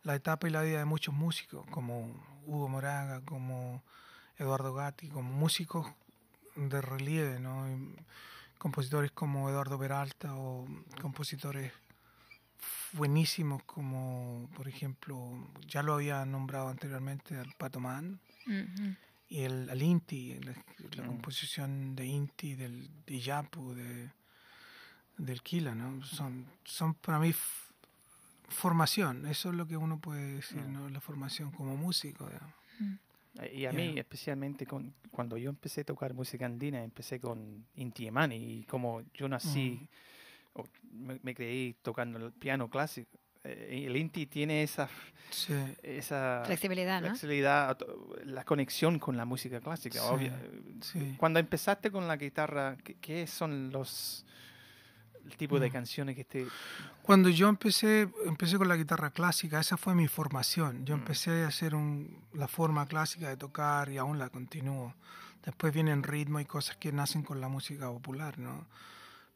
[0.03, 2.11] la etapa y la vida de muchos músicos, como
[2.45, 3.83] Hugo Moraga, como
[4.37, 5.87] Eduardo Gatti, como músicos
[6.55, 7.69] de relieve, ¿no?
[7.69, 7.95] Y
[8.59, 10.67] compositores como Eduardo Peralta o
[11.01, 11.71] compositores
[12.93, 18.19] buenísimos como, por ejemplo, ya lo había nombrado anteriormente al Pato Man,
[19.29, 20.53] y el, al Inti, la,
[20.95, 24.09] la composición de Inti, del, de Yapu, de,
[25.17, 26.03] del Kila, ¿no?
[26.03, 27.33] Son, son para mí
[28.49, 30.89] formación, eso es lo que uno puede decir, ¿no?
[30.89, 32.55] La formación como músico, digamos.
[33.41, 34.01] Eh, Y a mí, Yeah.
[34.01, 39.01] especialmente con, cuando yo empecé a tocar música andina, empecé con Inti Illimani y como
[39.13, 39.87] yo nací,
[40.53, 44.89] o me, me creí tocando el piano clásico, eh, el Inti tiene esa,
[45.29, 47.07] Sí, esa Flexibilidad, ¿no?
[47.09, 50.33] flexibilidad, to- la conexión con la música clásica, Sí, obvio.
[50.81, 51.15] sí.
[51.17, 54.25] Cuando empezaste con la guitarra, ¿qué, qué son los
[55.29, 55.71] el tipo de Mm.
[55.73, 56.47] canciones que te...
[57.01, 60.85] Cuando yo empecé, empecé con la guitarra clásica, esa fue mi formación.
[60.85, 60.99] Yo Mm.
[60.99, 64.93] empecé a hacer un- la forma clásica de tocar y aún la continúo.
[65.45, 68.65] Después vienen ritmo y cosas que nacen con la música popular, ¿no?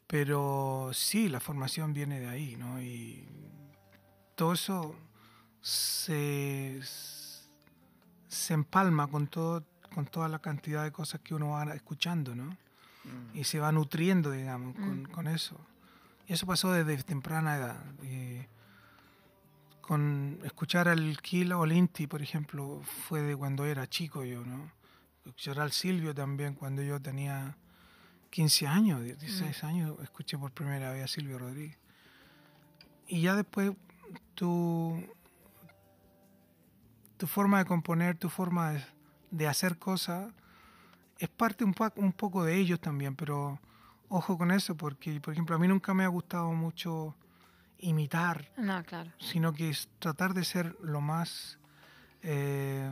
[0.06, 2.80] Pero sí, la formación viene de ahí, ¿no?
[2.82, 3.26] Y
[4.34, 4.94] todo eso
[5.62, 6.80] se,
[8.28, 12.44] se empalma con, todo, con toda la cantidad de cosas que uno va escuchando, ¿no?
[13.04, 13.36] Mm.
[13.38, 15.58] y se va nutriendo, digamos, con, con eso.
[16.26, 17.84] Y eso pasó desde temprana edad.
[18.02, 18.46] Y
[19.80, 24.44] con escuchar al Kilo o al Inti, por ejemplo, fue de cuando era chico yo,
[24.44, 24.70] ¿no?
[25.26, 27.56] Escuchar al Silvio también cuando yo tenía
[28.30, 31.78] 15 años, 16 años, escuché por primera vez a Silvio Rodríguez.
[33.06, 33.72] Y ya después
[34.34, 35.02] tu,
[37.18, 38.84] tu forma de componer, tu forma de,
[39.30, 40.32] de hacer cosas,
[41.18, 43.60] es parte un, pa- un poco de ellos también, pero
[44.08, 47.14] ojo con eso, porque, por ejemplo, a mí nunca me ha gustado mucho
[47.78, 49.10] imitar, No, claro.
[49.18, 51.58] sino que es tratar de ser lo más
[52.22, 52.90] eh,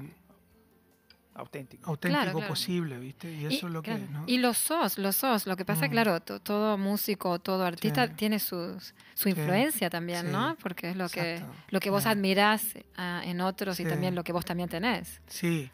[1.34, 1.88] auténtico.
[1.90, 2.48] auténtico Claro, claro.
[2.48, 3.32] posible, ¿viste?
[3.32, 4.12] Y eso es lo claro, que...
[4.12, 4.24] ¿no?
[4.26, 5.46] y lo sos, lo sos.
[5.46, 5.90] Lo que pasa, Mm.
[5.90, 8.12] claro, to- todo músico, todo artista Sí.
[8.16, 10.32] tiene sus- su influencia también, Sí.
[10.32, 10.56] ¿no?
[10.62, 14.32] Porque es lo que, lo que vos admirás ah, en otros y también lo que
[14.32, 15.22] vos también tenés.
[15.26, 15.70] Sí,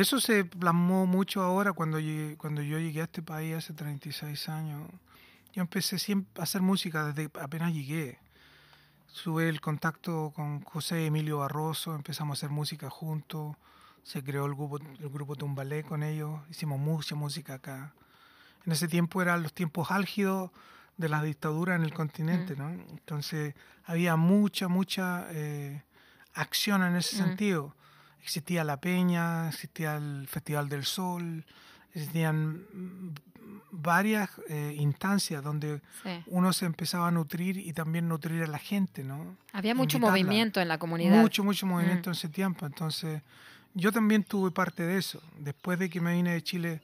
[0.00, 4.48] eso se plasmó mucho ahora cuando, llegué- cuando yo llegué a este país hace 36
[4.48, 4.88] años.
[5.52, 8.18] Yo empecé siempre a hacer música desde apenas llegué.
[9.24, 13.56] Tuve el contacto con José Emilio Barroso, empezamos a hacer música juntos,
[14.02, 17.94] se creó el grupo, el grupo Tumbalé con ellos, hicimos mucha música acá.
[18.66, 20.50] En ese tiempo eran los tiempos álgidos
[20.98, 22.68] de las dictaduras en el continente, ¿no?
[22.68, 23.54] Entonces
[23.84, 25.82] había mucha, mucha eh,
[26.34, 27.26] acción en ese Mm.
[27.26, 27.74] sentido.
[28.22, 31.44] Existía la Peña, existía el Festival del Sol,
[31.94, 33.14] existían mm,
[33.70, 36.10] varias eh, instancias donde Sí.
[36.26, 39.36] uno se empezaba a nutrir y también nutrir a la gente, ¿no?
[39.52, 40.10] Había mucho Invitarla.
[40.24, 41.20] movimiento en la comunidad.
[41.20, 42.12] Mucho, mucho movimiento Mm.
[42.12, 42.66] en ese tiempo.
[42.66, 43.22] Entonces,
[43.74, 45.22] yo también tuve parte de eso.
[45.38, 46.80] Después de que me vine de Chile,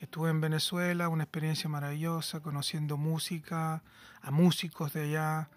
[0.00, 3.82] estuve en Venezuela, una experiencia maravillosa, conociendo música,
[4.22, 5.48] a músicos de allá,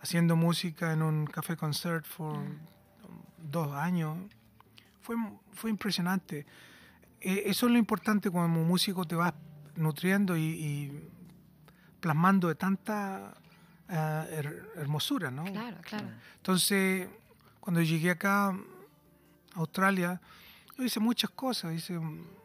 [0.00, 2.38] haciendo música en un café concert por
[3.38, 4.18] dos años.
[5.06, 5.14] Fue,
[5.52, 6.44] fue impresionante.
[7.20, 9.32] Eh, Eso es lo importante como músico te vas
[9.76, 11.08] nutriendo y, y
[12.00, 13.32] plasmando de tanta
[13.88, 15.44] eh, her- hermosura, ¿no?
[15.44, 16.08] Claro, claro.
[16.38, 17.08] Entonces,
[17.60, 18.56] cuando llegué acá a
[19.54, 20.20] Australia,
[20.76, 21.98] yo hice muchas cosas, hice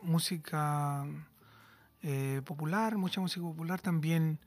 [0.04, 1.04] música
[2.04, 4.38] eh, popular, mucha música popular también,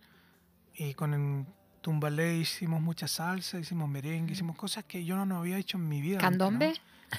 [0.77, 1.47] y con el
[1.81, 5.89] Tumbalé hicimos mucha salsa, hicimos merengue, hicimos cosas que yo no, no había hecho en
[5.89, 6.19] mi vida.
[6.19, 6.45] antes, ¿no?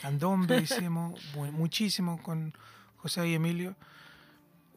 [0.01, 0.58] ¿Candombe?
[0.62, 2.53] Hicimos mu- muchísimo con
[2.97, 3.75] José y Emilio.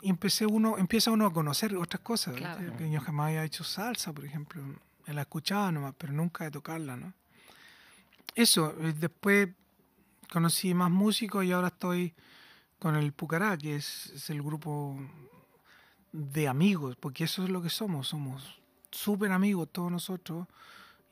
[0.03, 2.37] Y empecé uno, empieza uno a conocer otras cosas.
[2.37, 2.77] Claro.
[2.77, 4.63] Que yo jamás había hecho salsa, por ejemplo.
[5.07, 7.15] La escuchaba nomás, pero nunca de tocarla, ¿no?
[8.35, 9.49] Eso, eh, después
[10.31, 12.15] conocí más músicos y ahora estoy
[12.79, 14.97] con el Pucará, que es, es el grupo
[16.13, 20.47] de amigos, porque eso es lo que somos, somos súper amigos todos nosotros,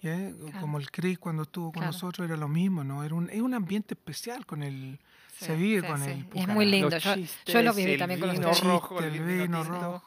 [0.01, 0.31] ¿yeah?
[0.33, 0.61] Claro.
[0.61, 1.93] Como el Chris cuando estuvo con Claro.
[1.93, 3.03] nosotros era lo mismo, ¿no?
[3.05, 4.99] Era un, es un ambiente especial con el...
[5.39, 6.11] Sí, se vive sí, con sí.
[6.11, 6.89] el Y es muy lindo.
[6.91, 8.65] Los Yo, chistes, yo lo viví también con los vino dos.
[8.65, 10.03] rojo, el el vino vino rojo,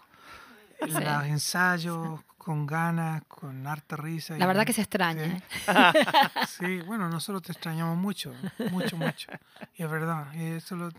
[0.82, 0.92] Sí.
[0.92, 4.38] los ensayos con ganas, con harta risa.
[4.38, 5.26] La y- verdad que se extraña.
[5.26, 5.44] Sí.
[5.68, 5.68] ¿eh?
[6.48, 8.34] Sí, bueno, nosotros te extrañamos mucho,
[8.72, 9.30] mucho, mucho.
[9.76, 10.96] Y es verdad, y eso lo- es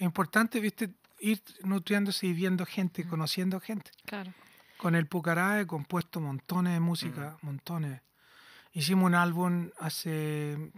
[0.00, 3.90] importante, viste, ir nutriéndose y viendo gente, conociendo gente.
[4.06, 4.32] Claro.
[4.78, 8.00] Con el Pucará he compuesto montones de música, montones.
[8.72, 10.70] Hicimos un álbum hace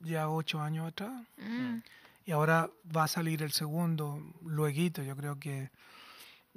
[0.00, 1.80] ya ocho años atrás Mm.
[2.24, 5.70] y ahora va a salir el segundo, luego, yo creo que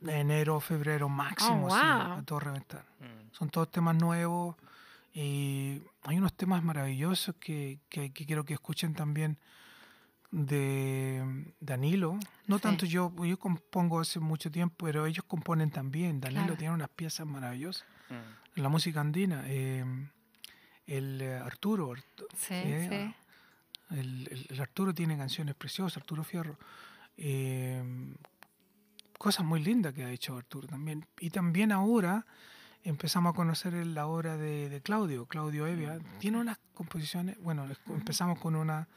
[0.08, 2.86] enero, febrero máximo, Oh, sí, a todo reventar.
[3.00, 3.32] Mm.
[3.34, 4.56] Son todos temas nuevos
[5.14, 9.38] y hay unos temas maravillosos que, que, que quiero que escuchen también
[10.32, 12.20] de Danilo.
[12.48, 12.64] No Sí.
[12.64, 16.20] tanto yo, yo compongo hace mucho tiempo, pero ellos componen también.
[16.20, 16.58] Danilo Claro.
[16.58, 18.58] tiene unas piezas maravillosas Mm.
[18.58, 19.44] en la música andina.
[19.48, 19.86] eh,
[20.88, 23.14] el eh, Arturo, Artu- Sí, eh,
[23.90, 23.96] sí.
[23.96, 26.58] el, Arturo tiene canciones preciosas, Arturo Fierro.
[27.18, 27.84] Eh,
[29.18, 31.06] cosas muy lindas que ha hecho Arturo también.
[31.20, 32.26] Y también ahora
[32.84, 36.00] empezamos a conocer la obra de, de Claudio, Claudio Evia.
[36.20, 38.88] Tiene unas composiciones, bueno, empezamos con una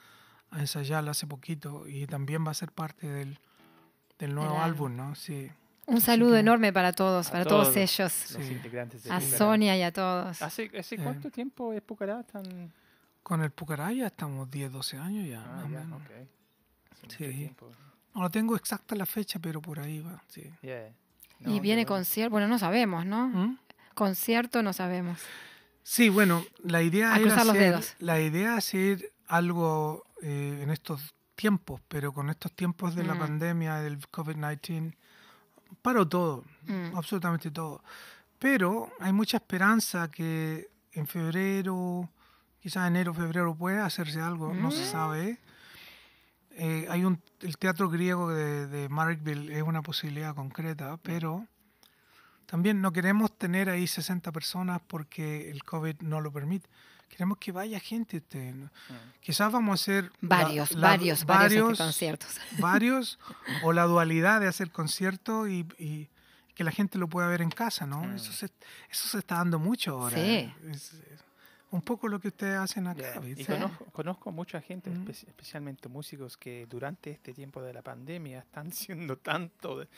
[0.50, 3.38] a ensayarla hace poquito y también va a ser parte del,
[4.18, 5.14] del nuevo álbum, ¿no?
[5.14, 5.50] Sí.
[5.88, 7.76] Un saludo que- enorme para todos, para todos, todos.
[7.76, 8.32] ellos.
[8.34, 8.52] Los Sí.
[8.52, 9.38] integrantes de A Pucará.
[9.38, 10.42] Sonia y a todos.
[10.42, 11.00] ¿Hace, hace Eh.
[11.02, 12.72] cuánto tiempo es Pucará tan...?
[13.22, 16.02] Con el Pucará ya estamos 10, 12 años ya, Ah, ya, menos.
[17.08, 17.50] Sí.
[18.14, 20.42] No la tengo exacta la fecha, pero por ahí va, sí.
[20.62, 20.88] Yeah.
[21.40, 22.00] y No, viene qué bueno.
[22.00, 23.28] concierto, bueno, no sabemos, ¿no?
[23.28, 23.58] ¿Mm?
[23.94, 25.20] Concierto no sabemos.
[25.84, 27.94] Sí, bueno, la idea A era cruzar los hacer, dedos.
[28.00, 33.14] la idea es hacer algo eh, en estos tiempos, pero con estos tiempos de la
[33.14, 33.18] Mm.
[33.20, 34.96] pandemia del COVID-19
[35.82, 36.96] paró todo, Mm.
[36.96, 37.82] absolutamente todo.
[38.38, 42.08] Pero hay mucha esperanza que en febrero,
[42.60, 44.72] quizás enero, febrero pueda hacerse algo, no Mm.
[44.72, 45.38] se sabe.
[46.52, 51.46] Eh, hay un el teatro griego de, de Markville es una posibilidad concreta, pero
[52.48, 56.66] también no queremos tener ahí 60 personas porque el COVID no lo permite.
[57.10, 58.18] Queremos que vaya gente.
[58.18, 58.70] este, ¿no?
[59.20, 61.26] Quizás vamos a hacer la- Varios, la- varios, varios, este,
[61.62, 62.36] varios, conciertos.
[62.58, 63.18] varios,
[63.62, 66.08] o la dualidad de hacer conciertos y, y
[66.54, 68.02] que la gente lo pueda ver en casa, ¿no?
[68.02, 68.14] Mm.
[68.16, 68.46] Eso, se,
[68.90, 70.16] eso se está dando mucho ahora.
[70.16, 70.22] Sí.
[70.22, 70.54] ¿eh?
[70.70, 71.24] Es, es
[71.70, 73.20] un poco lo que ustedes hacen acá.
[73.20, 73.28] Yeah.
[73.36, 75.04] Y conozco, conozco mucha gente, Mm.
[75.06, 79.88] espe- especialmente músicos, que durante este tiempo de la pandemia están haciendo tanto, de-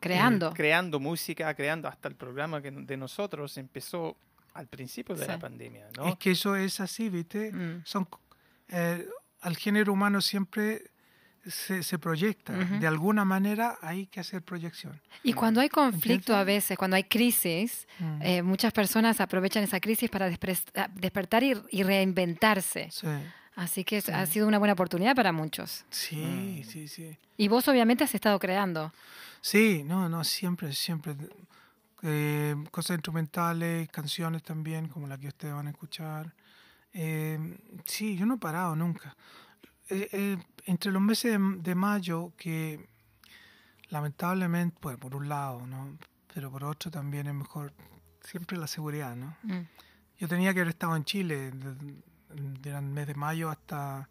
[0.00, 0.48] Creando.
[0.48, 4.16] eh, creando música, creando hasta el programa que de nosotros empezó
[4.54, 5.40] al principio de la Sí.
[5.40, 6.08] pandemia, ¿no?
[6.08, 7.52] Es que eso es así, ¿viste?
[7.52, 7.82] Mm.
[7.84, 8.06] Son,
[8.68, 9.06] eh,
[9.40, 10.90] al género humano siempre
[11.46, 12.52] se, se proyecta.
[12.52, 15.00] De alguna manera hay que hacer proyección.
[15.24, 16.40] Y cuando hay conflicto ¿Entiendes?
[16.40, 18.22] a veces, cuando hay crisis, Mm.
[18.22, 20.30] eh, muchas personas aprovechan esa crisis para
[20.94, 22.88] despertar y, y reinventarse.
[22.92, 23.08] Sí,
[23.54, 24.10] Así que Sí.
[24.12, 25.84] ha sido una buena oportunidad para muchos.
[25.90, 27.16] sí, sí, sí.
[27.36, 28.92] Y vos obviamente has estado creando.
[29.42, 31.14] Sí, no, no, siempre, siempre.
[32.02, 36.32] Eh, cosas instrumentales, canciones también, como la que ustedes van a escuchar.
[36.92, 39.14] Eh, sí, yo no he parado nunca.
[39.88, 42.88] Eh, entre los meses de, de mayo, que
[43.90, 45.98] lamentablemente, pues por un lado, ¿no?
[46.32, 47.72] Pero por otro también es mejor,
[48.22, 49.36] siempre la seguridad, ¿no?
[49.42, 49.66] Mm.
[50.18, 51.96] Yo tenía que haber estado en Chile de-
[52.60, 54.08] del mes de mayo hasta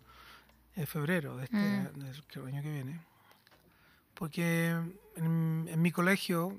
[0.86, 2.00] febrero de este Mm.
[2.00, 3.00] del año que viene.
[4.14, 4.76] Porque
[5.16, 6.58] en, en mi colegio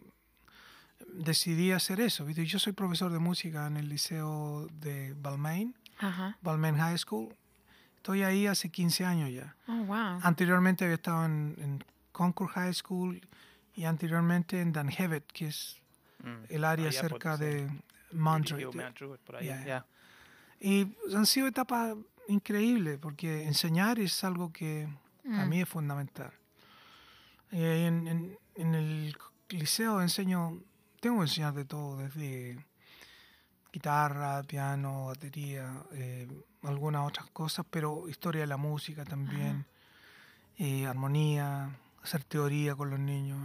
[1.14, 2.24] decidí hacer eso.
[2.24, 2.44] ¿viste?
[2.46, 6.36] Yo soy profesor de música en el liceo de Balmain, Ajá.
[6.42, 7.34] Balmain High School.
[7.96, 9.54] Estoy ahí hace 15 años ya.
[9.68, 10.18] Oh, wow.
[10.22, 13.20] Anteriormente había estado en, en Concord High School
[13.74, 15.78] y anteriormente en Danhevet, que es
[16.24, 16.44] Mm.
[16.50, 17.68] el área Allá cerca de
[19.36, 19.64] ahí, Yeah.
[19.64, 19.86] ya.
[20.60, 20.86] Y
[21.16, 21.96] han sido etapas
[22.28, 24.86] increíbles porque enseñar es algo que
[25.24, 25.48] a Mm.
[25.48, 26.30] mí es fundamental.
[27.50, 29.16] Y en, en- en el
[29.48, 30.60] liceo enseño,
[31.00, 32.64] tengo que enseñar de todo, desde
[33.72, 36.28] guitarra, piano, batería, eh,
[36.62, 39.64] algunas otras cosas, pero historia de la música también,
[40.58, 41.70] eh, armonía,
[42.02, 43.38] hacer teoría con los niños.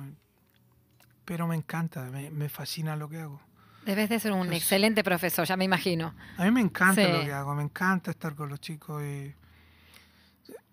[1.24, 3.41] Pero me encanta, me, me fascina lo que hago.
[3.86, 6.14] Debes de ser un excelente profesor, ya me imagino.
[6.38, 7.12] A mí me encanta Sí.
[7.12, 9.34] lo que hago, me encanta estar con los chicos y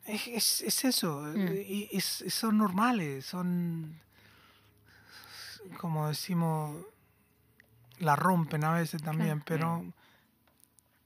[0.06, 1.48] es, es- es eso, Mm.
[1.66, 4.00] y es- son normales, son
[5.78, 6.84] como decimos,
[7.98, 9.84] la rompen a veces también, pero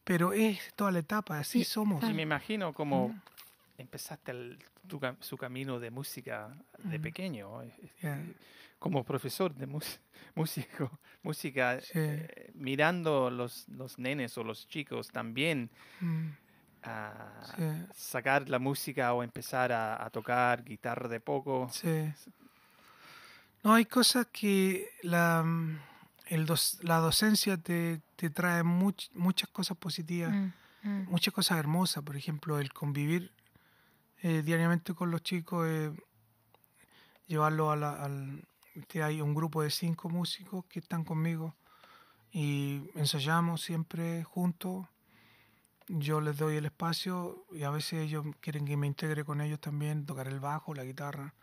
[0.05, 2.03] pero es toda la etapa, así Y- somos.
[2.03, 3.15] Y me imagino como
[3.77, 6.49] empezaste el- tu su camino de música
[6.79, 7.03] de Mm.
[7.03, 7.63] pequeño.
[7.63, 8.25] eh, eh, Yeah.
[8.79, 10.01] como profesor de mus-
[10.35, 11.91] músico, música, Sí.
[11.97, 15.69] eh, mirando los, los nenes o los chicos también
[16.01, 16.29] Mm,
[16.85, 17.87] a Sí.
[17.93, 21.69] sacar la música o empezar a, a tocar guitarra de poco.
[21.71, 22.11] Sí.
[23.69, 25.79] No, hay cosas que la, mm,
[26.29, 26.47] el
[26.81, 30.53] la docencia te, te trae much- muchas cosas positivas, Mm,
[30.89, 31.05] mm.
[31.11, 32.03] muchas cosas hermosas.
[32.03, 33.31] Por ejemplo, el convivir
[34.23, 35.93] eh, diariamente con los chicos, eh,
[37.27, 38.43] llevarlo a la, al...
[38.89, 41.55] que hay un grupo de cinco músicos que están conmigo
[42.33, 44.87] y ensayamos siempre juntos.
[45.89, 49.61] Yo les doy el espacio y a veces ellos quieren que me integre con ellos
[49.61, 51.35] también, tocar el bajo, la guitarra.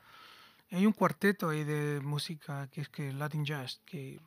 [0.72, 4.20] Hay un cuarteto ahí de música que es que Latin Jazz, que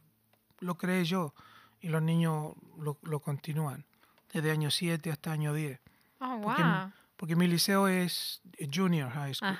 [0.60, 1.34] lo creé yo
[1.80, 3.84] y los niños lo, lo continúan,
[4.32, 5.80] desde año 7 hasta año 10.
[6.20, 6.92] Oh, Porque, wow.
[7.16, 9.56] porque mi liceo es junior high school,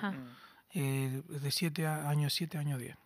[0.75, 2.97] eh, de 7 años 7 años 10.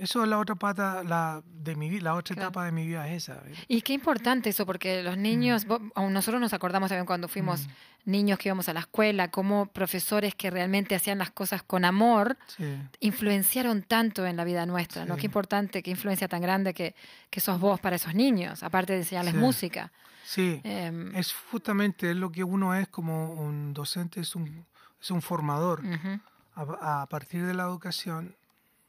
[0.00, 2.48] Eso es la otra pata la, de mi vida, la otra Claro.
[2.48, 3.42] etapa de mi vida es esa.
[3.68, 7.68] Y qué importante eso, porque los niños, vos- aún nosotros nos acordamos también cuando fuimos
[8.06, 12.38] niños que íbamos a la escuela, como profesores que realmente hacían las cosas con amor,
[12.56, 12.64] Sí.
[13.00, 15.14] influenciaron tanto en la vida nuestra, ¿no?
[15.16, 15.20] Sí.
[15.20, 16.94] Qué importante, qué influencia tan grande que,
[17.28, 19.38] que sos vos para esos niños, aparte de enseñarles Sí.
[19.40, 19.92] música.
[20.24, 20.60] Sí.
[20.64, 24.64] Em, Es justamente lo que uno es como un docente, es un,
[25.00, 25.80] es un formador.
[25.84, 26.20] ujú.
[26.54, 28.34] A, a partir de la educación,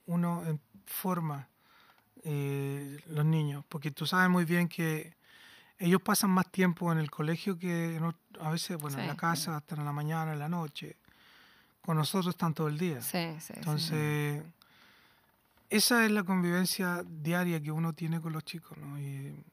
[0.05, 0.43] uno
[0.91, 1.47] forma
[2.23, 5.15] eh, los niños, porque tú sabes muy bien que
[5.79, 8.03] ellos pasan más tiempo en el colegio que en
[8.39, 9.07] a veces, bueno, en Sí.
[9.07, 10.97] la casa, hasta en la mañana, en la noche.
[11.81, 13.01] Con nosotros están todo el día.
[13.01, 13.53] Sí, sí, sí.
[13.55, 14.43] Entonces,
[15.69, 18.99] esa es la convivencia diaria que uno tiene con los chicos, ¿no?
[18.99, 19.43] Y,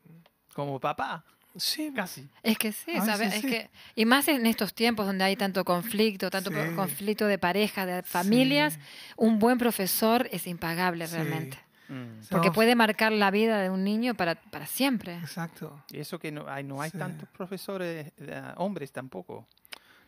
[0.52, 1.24] Como papá,
[1.58, 2.28] sí, casi.
[2.42, 3.34] Es que sí, A ¿sabes?
[3.34, 3.48] Es sí.
[3.48, 6.74] que, y más en estos tiempos donde hay tanto conflicto, tanto Sí.
[6.74, 8.80] conflicto de pareja, de familias, Sí.
[9.16, 11.14] un buen profesor es impagable Sí.
[11.16, 11.58] realmente.
[11.88, 12.20] Mm.
[12.30, 15.16] Porque No, puede marcar la vida de un niño para, para siempre.
[15.18, 15.82] Exacto.
[15.90, 16.98] Y eso que no hay, no hay Sí.
[16.98, 19.46] tantos profesores eh, hombres tampoco.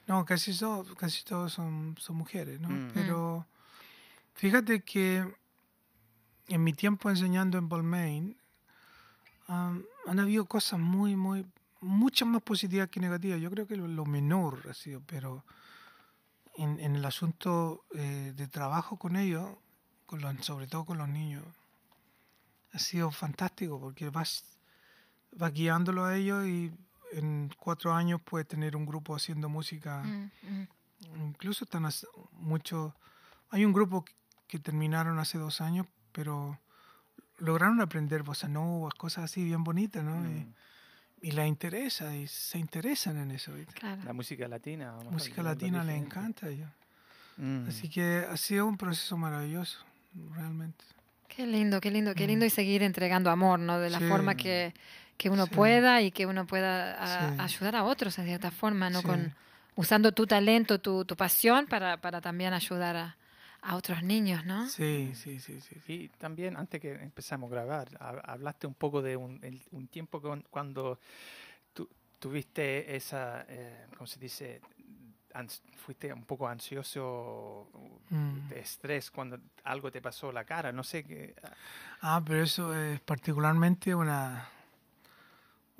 [0.06, 2.68] No, casi, so- casi todos son, son mujeres, ¿no?
[2.68, 2.90] Mm.
[2.94, 3.46] Pero
[4.34, 5.24] fíjate que
[6.48, 8.36] en mi tiempo enseñando en Balmain
[9.50, 11.46] am, han habido cosas muy, muy,
[11.80, 13.40] muchas más positivas que negativas.
[13.40, 15.44] Yo creo que lo, lo menor ha sido, pero
[16.56, 19.48] en, en el asunto eh, de trabajo con ellos,
[20.06, 21.44] con los, sobre todo con los niños,
[22.72, 24.44] ha sido fantástico porque vas,
[25.32, 26.72] vas guiándolo a ellos y
[27.12, 30.02] en cuatro años puedes tener un grupo haciendo música.
[30.02, 30.68] Mm, mm.
[31.28, 31.88] Incluso están
[32.32, 32.92] muchos.
[33.50, 34.04] Hay un grupo
[34.46, 36.58] que terminaron hace dos años, pero
[37.40, 40.16] lograron aprender bossa nova, cosas así bien bonitas, ¿no?
[40.16, 40.52] Mm.
[41.22, 43.52] Y, y les interesa, y se interesan en eso.
[43.74, 44.00] Claro.
[44.04, 44.90] La música latina.
[44.90, 46.46] a lo mejor, Música latina les encanta.
[46.46, 46.70] a ellos.
[47.36, 47.68] Mm.
[47.68, 49.78] Así que ha sido un proceso maravilloso,
[50.34, 50.84] realmente.
[51.28, 53.78] Qué lindo, qué lindo, qué lindo y seguir entregando amor, ¿no?
[53.78, 54.02] De la Mm.
[54.02, 54.08] Sí.
[54.08, 54.74] forma que,
[55.16, 55.54] que uno Sí.
[55.54, 57.36] pueda y que uno pueda a- Sí.
[57.40, 59.00] ayudar a otros en cierta forma, ¿no?
[59.00, 59.06] Sí.
[59.06, 59.34] Con,
[59.76, 63.16] usando tu talento, tu, tu pasión para, para también ayudar a,
[63.62, 64.68] a otros niños, ¿no?
[64.68, 65.76] Sí, sí, sí, sí.
[65.86, 69.88] Y también, antes que empezamos a grabar, hab- hablaste un poco de un, el- un
[69.88, 70.98] tiempo con- cuando
[71.72, 71.88] tu-
[72.18, 74.60] tuviste esa, eh, ¿cómo se dice?
[75.34, 77.68] Ans- fuiste un poco ansioso,
[78.10, 78.48] Mm.
[78.48, 81.34] de estrés, cuando algo te pasó la cara, no sé qué.
[82.00, 84.48] Ah, pero eso es particularmente una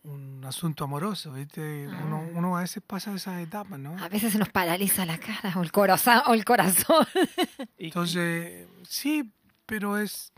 [0.04, 1.86] un asunto amoroso, ¿viste?
[1.86, 3.96] Uno, uno a veces pasa esas etapas, ¿no?
[4.02, 6.22] A veces se nos paraliza la cara o el corazón.
[6.26, 7.06] O el corazón.
[7.78, 9.32] Entonces, sí,
[9.66, 10.32] pero es.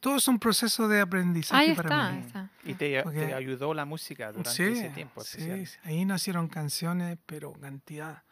[0.00, 2.18] Todos son procesos de aprendizaje Ahí para está, mí.
[2.18, 2.50] ahí está.
[2.64, 5.80] y te, Porque- te ayudó la música durante Sí, ese tiempo sí, especial.
[5.84, 8.22] ahí nacieron canciones, pero cantidad.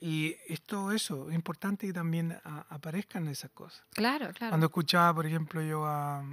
[0.00, 3.84] Y es todo eso, es importante que también a- aparezcan esas cosas.
[3.94, 4.50] Claro, claro.
[4.50, 6.24] Cuando escuchaba, por ejemplo, yo a,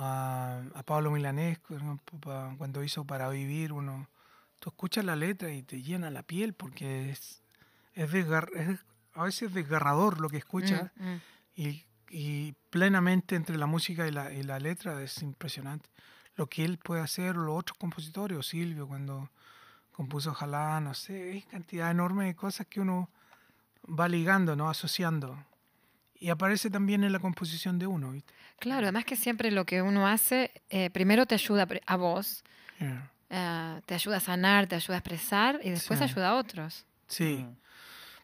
[0.00, 1.58] a, a Pablo Milanés,
[2.56, 4.08] cuando hizo Para Vivir, uno,
[4.58, 7.42] tú escuchas la letra y te llena la piel porque es,
[7.94, 8.78] es, desgar- es
[9.14, 11.20] a veces desgarrador lo que escuchas Mm, mm.
[11.56, 15.88] y, y plenamente entre la música y la, y la letra es impresionante.
[16.36, 19.28] Lo que él puede hacer, los otros compositores, o Silvio cuando
[19.90, 23.10] compuso Ojalá, no sé, hay cantidad enorme de cosas que uno
[23.88, 24.70] va ligando, ¿no?
[24.70, 25.44] asociando.
[26.20, 28.10] Y aparece también en la composición de uno.
[28.12, 28.32] ¿viste?
[28.58, 32.42] Claro, además que siempre lo que uno hace, eh, primero te ayuda a vos,
[32.80, 33.10] Yeah.
[33.30, 36.04] eh, te ayuda a sanar, te ayuda a expresar y después Sí.
[36.04, 36.86] ayuda a otros.
[37.08, 37.44] Sí.
[37.48, 37.56] Mm.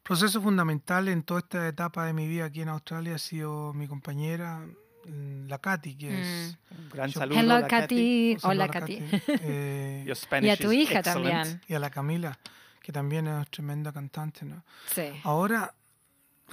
[0.03, 3.86] Proceso fundamental en toda esta etapa de mi vida aquí en Australia ha sido mi
[3.88, 4.59] compañera,
[5.07, 6.59] mm, la Katy, que es...
[6.70, 7.38] Un gran Yo- saludo.
[7.38, 8.36] a Hello, la Katy.
[8.42, 8.99] Hola, a Katy.
[9.28, 10.05] eh,
[10.42, 11.05] Y a tu hija excellent.
[11.45, 11.61] también.
[11.68, 12.38] y a la Camila,
[12.82, 14.62] que también es tremenda cantante, ¿no?
[14.95, 15.05] Sí.
[15.22, 15.74] Ahora,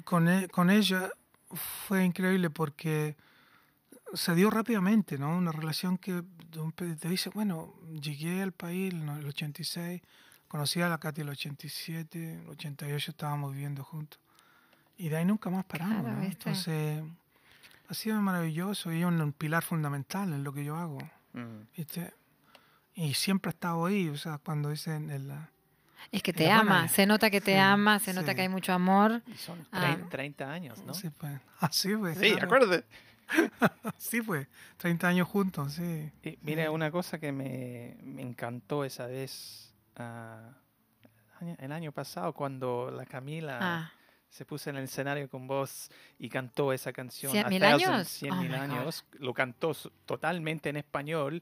[0.05, 1.09] con, e- con ella,
[1.53, 3.15] fue increíble porque
[4.13, 5.35] se dio rápidamente, ¿no?
[5.37, 6.23] Una relación que
[6.75, 10.01] te dice, bueno, llegué al país en el 86,
[10.47, 14.19] conocí a la Katy en el 87, el 88 estábamos viviendo juntos.
[14.97, 16.21] Y de ahí nunca más paramos, Claro, ¿no?
[16.27, 16.49] ¿viste?
[16.49, 17.03] Entonces,
[17.87, 20.99] ha sido maravilloso y es un pilar fundamental en lo que yo hago,
[21.33, 21.67] Mm.
[21.77, 22.13] ¿viste?
[22.93, 25.49] Y siempre ha estado ahí, o sea, cuando dicen el, la-
[26.11, 28.35] Es que te ama, se nota que te Sí, ama, se nota sí.
[28.35, 29.21] que hay mucho amor.
[29.27, 29.81] Y son Ah.
[29.97, 30.93] trein- 30 años, ¿no?
[30.93, 31.33] Sí, pues.
[31.59, 32.17] Así pues.
[32.17, 32.45] Sí, claro.
[32.45, 32.85] acuérdate.
[33.97, 34.47] Sí, pues.
[34.77, 36.11] 30 años juntos, sí.
[36.23, 39.73] Y mira, una cosa que me, me encantó esa vez,
[41.39, 43.91] año- el año pasado, cuando la Camila Ah,
[44.29, 45.89] se puso en el escenario con vos
[46.19, 47.31] y cantó esa canción.
[47.31, 48.07] ¿Cien A mil años?
[48.07, 49.05] Cien Oh mil años.
[49.19, 49.73] Lo cantó
[50.05, 51.41] totalmente en español.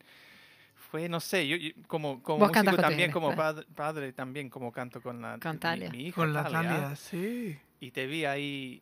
[0.92, 4.72] Fue, no sé, yo, yo como, como músico con también, como padre, padre también, como
[4.72, 5.90] canto con la Con mi-.
[5.90, 7.58] Mi, hija Con la Talia, Talia, sí.
[7.80, 8.82] Y te vi ahí,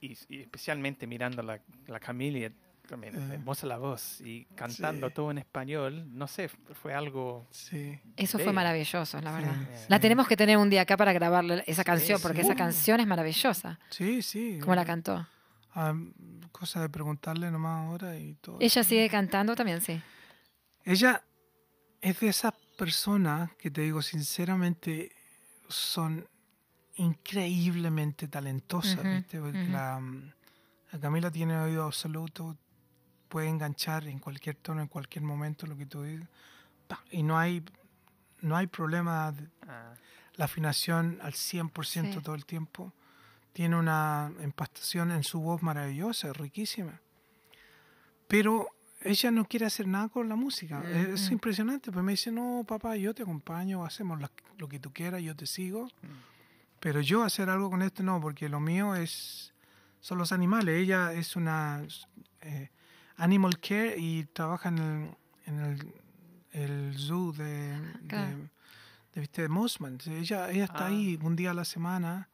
[0.00, 2.50] y, y especialmente mirando la, la Camila,
[2.88, 3.34] también Eh.
[3.34, 5.14] hermosa la voz, y cantando Sí.
[5.14, 7.46] todo en español, no sé, fue algo...
[7.50, 7.98] Sí.
[8.16, 9.54] eso fue maravilloso, la verdad.
[9.74, 13.00] Sí, La tenemos que tener un día acá para grabarle esa canción, porque esa canción
[13.00, 13.78] es maravillosa.
[13.90, 14.58] Sí, sí.
[14.60, 15.26] Como la cantó.
[15.74, 15.94] Ah,
[16.52, 18.58] cosa de preguntarle nomás ahora y todo.
[18.60, 20.00] Ella sigue cantando también, sí.
[20.84, 21.22] Ella
[22.04, 25.10] es de esas personas que te digo sinceramente
[25.68, 26.26] son
[26.96, 29.40] increíblemente talentosas, ¿viste?
[29.40, 29.72] Porque ujú.
[29.72, 30.00] la,
[30.92, 32.56] la Camila tiene oído absoluto,
[33.28, 36.28] puede enganchar en cualquier tono, en cualquier momento lo que tú digas.
[37.10, 37.64] Y no hay,
[38.42, 39.94] no hay problema, de- ah,
[40.36, 42.22] la afinación al 100% Sí.
[42.22, 42.92] todo el tiempo.
[43.52, 47.00] Tiene una empastación en su voz maravillosa, riquísima.
[48.28, 48.68] Pero
[49.04, 50.82] ella no quiere hacer nada con la música.
[50.90, 51.34] Es, es Ujú.
[51.34, 51.92] impresionante.
[51.92, 55.36] Pues me dice, no, papá, yo te acompaño, hacemos la- lo que tú quieras, yo
[55.36, 55.88] te sigo.
[56.80, 59.52] Pero yo hacer algo con esto no, porque lo mío es
[60.00, 60.74] son los animales.
[60.82, 61.82] Ella es una
[62.42, 62.70] eh,
[63.16, 65.10] animal care y trabaja en el,
[65.46, 65.92] en el,
[66.52, 68.36] el zoo de, Claro.
[68.36, 68.42] de,
[69.14, 69.42] de, ¿viste?
[69.42, 69.98] de Mosman.
[70.06, 70.88] Ella, ella está Ah.
[70.88, 72.28] ahí un día a la semana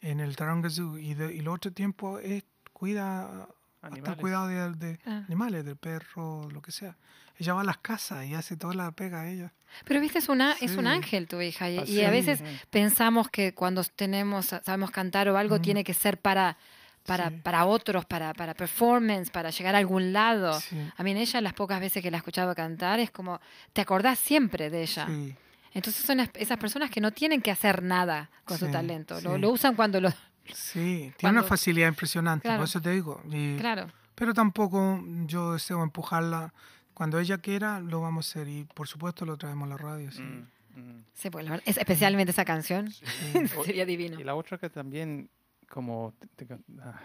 [0.00, 3.48] en el Taronga Zoo y, de, y el otro tiempo es, cuida
[3.84, 4.20] hasta el animales.
[4.20, 5.22] cuidado de, de Ah.
[5.26, 6.96] animales, de perros, lo que sea.
[7.36, 9.52] Ella va a las casas y hace toda la pega a ella.
[9.84, 10.90] Pero viste, es, una, es un Sí.
[10.90, 11.68] ángel tu hija.
[11.68, 12.10] Y, y a sí.
[12.12, 15.62] veces pensamos que cuando tenemos, sabemos cantar o algo, Mm.
[15.62, 16.56] tiene que ser para,
[17.04, 17.36] para, Sí.
[17.42, 20.60] para otros, para, para performance, para llegar a algún lado.
[20.60, 20.78] Sí.
[20.96, 23.40] A mí en ella, las pocas veces que la he escuchado cantar, es como,
[23.72, 25.06] te acordás siempre de ella.
[25.08, 25.34] Sí.
[25.72, 29.20] Entonces son es- esas personas que no tienen que hacer nada con su Sí, talento.
[29.22, 29.40] Lo, sí.
[29.40, 30.12] lo usan cuando lo...
[30.52, 32.58] Sí, tiene Cuando- una facilidad impresionante, Claro.
[32.60, 33.22] por eso te digo.
[33.30, 33.86] Y- Claro.
[34.14, 36.52] Pero tampoco yo deseo empujarla.
[36.92, 38.48] Cuando ella quiera, lo vamos a hacer.
[38.48, 40.12] Y por supuesto lo traemos a la radio.
[40.12, 40.22] sí.
[40.22, 41.04] Mm, mm.
[41.14, 42.92] Sí, pues la verdad, es especialmente esa canción.
[43.74, 44.20] Sería divino.
[44.20, 45.28] Y la otra que también,
[45.68, 46.14] como
[46.82, 47.00] ah,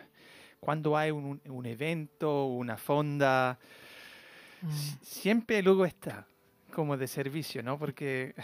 [0.59, 3.57] cuando hay un, un evento, una fonda,
[4.61, 4.69] Mm.
[5.01, 6.27] siempre luego está
[6.73, 7.79] como de servicio, ¿no?
[7.79, 8.35] Porque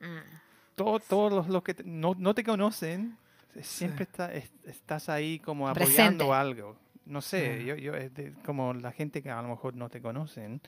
[0.00, 0.36] Mm.
[0.76, 3.16] todo- todos los, los que te- no, no te conocen,
[3.62, 6.00] siempre está, es- estás ahí como Presente.
[6.02, 6.76] apoyando algo.
[7.06, 10.00] No sé, yo, yo es de- como la gente que a lo mejor no te
[10.00, 10.60] conocen,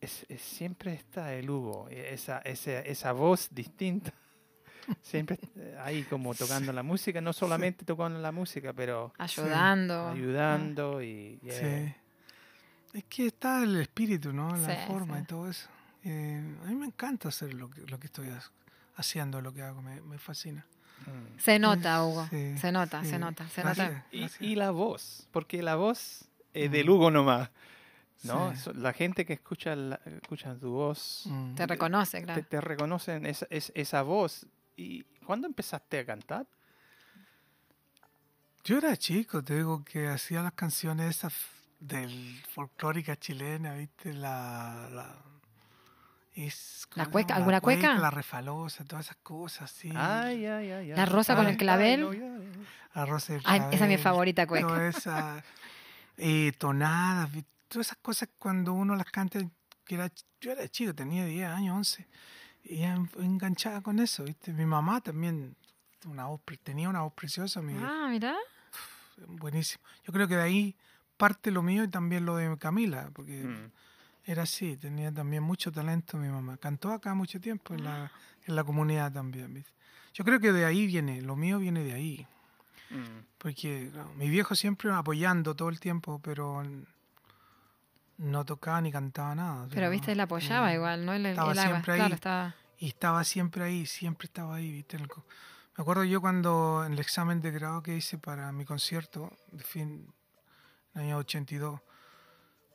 [0.00, 4.12] es, es- siempre está el Hugo, e- esa, esa, esa voz distinta.
[5.02, 10.08] Siempre eh, ahí como tocando la música, no solamente tocando la música, pero Ayudando.
[10.10, 11.96] ayudando y yeah.
[12.92, 14.54] Es que está el espíritu, ¿no?
[14.54, 15.22] La Sí, forma sí.
[15.22, 15.68] y todo eso.
[16.04, 18.42] Eh, a mí me encanta hacer lo que, lo que estoy ha-
[18.96, 19.80] haciendo, lo que hago.
[19.80, 20.66] Me, me fascina.
[21.06, 21.38] Mm.
[21.38, 22.26] Se nota, Hugo.
[22.30, 23.10] Sí, se nota, sí.
[23.10, 24.06] se nota, se Gracias, nota.
[24.12, 24.42] Y, gracias.
[24.42, 26.72] y la voz, porque la voz es Mm.
[26.72, 27.50] de Hugo nomás,
[28.22, 28.54] ¿no?
[28.56, 28.70] Sí.
[28.74, 31.54] La gente que escucha, la- escucha tu voz, Mm.
[31.54, 32.44] Te reconoce, te, claro.
[32.48, 34.46] te reconocen esa, es- esa voz.
[34.76, 36.46] ¿Y cuándo empezaste a cantar?
[38.64, 41.34] Yo era chico, te digo que hacía las canciones esas
[41.80, 44.14] del folclórica chilena, ¿viste?
[44.14, 44.88] La.
[44.90, 45.16] la
[46.34, 46.86] es.
[46.96, 47.98] ¿Alguna La cueca, cueca?
[47.98, 49.90] La refalosa, todas esas cosas, sí.
[49.94, 52.00] Ay, ay, ay, La rosa con el clavel.
[52.00, 52.50] no, ya, ya.
[52.94, 54.66] La rosa del Ay, esa es mi clavel, favorita cueca.
[54.66, 55.44] Todas esas
[56.16, 57.30] eh, tonadas,
[57.68, 59.40] todas esas cosas cuando uno las canta,
[59.84, 60.10] que era,
[60.40, 62.06] yo era chico, tenía 10 años, 11,
[62.64, 64.52] y enganchada con eso, ¿viste?
[64.52, 65.56] Mi mamá también
[66.06, 68.36] una voz pre- tenía una voz preciosa, mi, Ah, mira.
[69.26, 69.82] buenísimo.
[70.04, 70.76] Yo creo que de ahí
[71.16, 73.70] parte lo mío y también lo de Camila, porque Mm.
[74.26, 76.56] Era así, tenía también mucho talento mi mamá.
[76.56, 78.10] Cantó acá mucho tiempo en la,
[78.46, 79.52] en la comunidad también.
[79.52, 79.70] ¿viste?
[80.14, 82.26] Yo creo que de ahí viene, lo mío viene de ahí.
[82.90, 83.24] Mm.
[83.38, 86.62] Porque claro, mi viejo siempre apoyando todo el tiempo, pero
[88.18, 89.66] no tocaba ni cantaba nada.
[89.72, 91.12] Pero viste, él apoyaba igual, ¿no?
[91.12, 91.98] Él, estaba él- siempre ahí.
[91.98, 92.54] claro, estaba.
[92.78, 94.96] Y estaba siempre ahí, siempre estaba ahí, ¿viste?
[94.96, 98.64] En el Me acuerdo yo cuando en el examen de grado que hice para mi
[98.64, 100.06] concierto de fin
[100.92, 101.80] del año 82,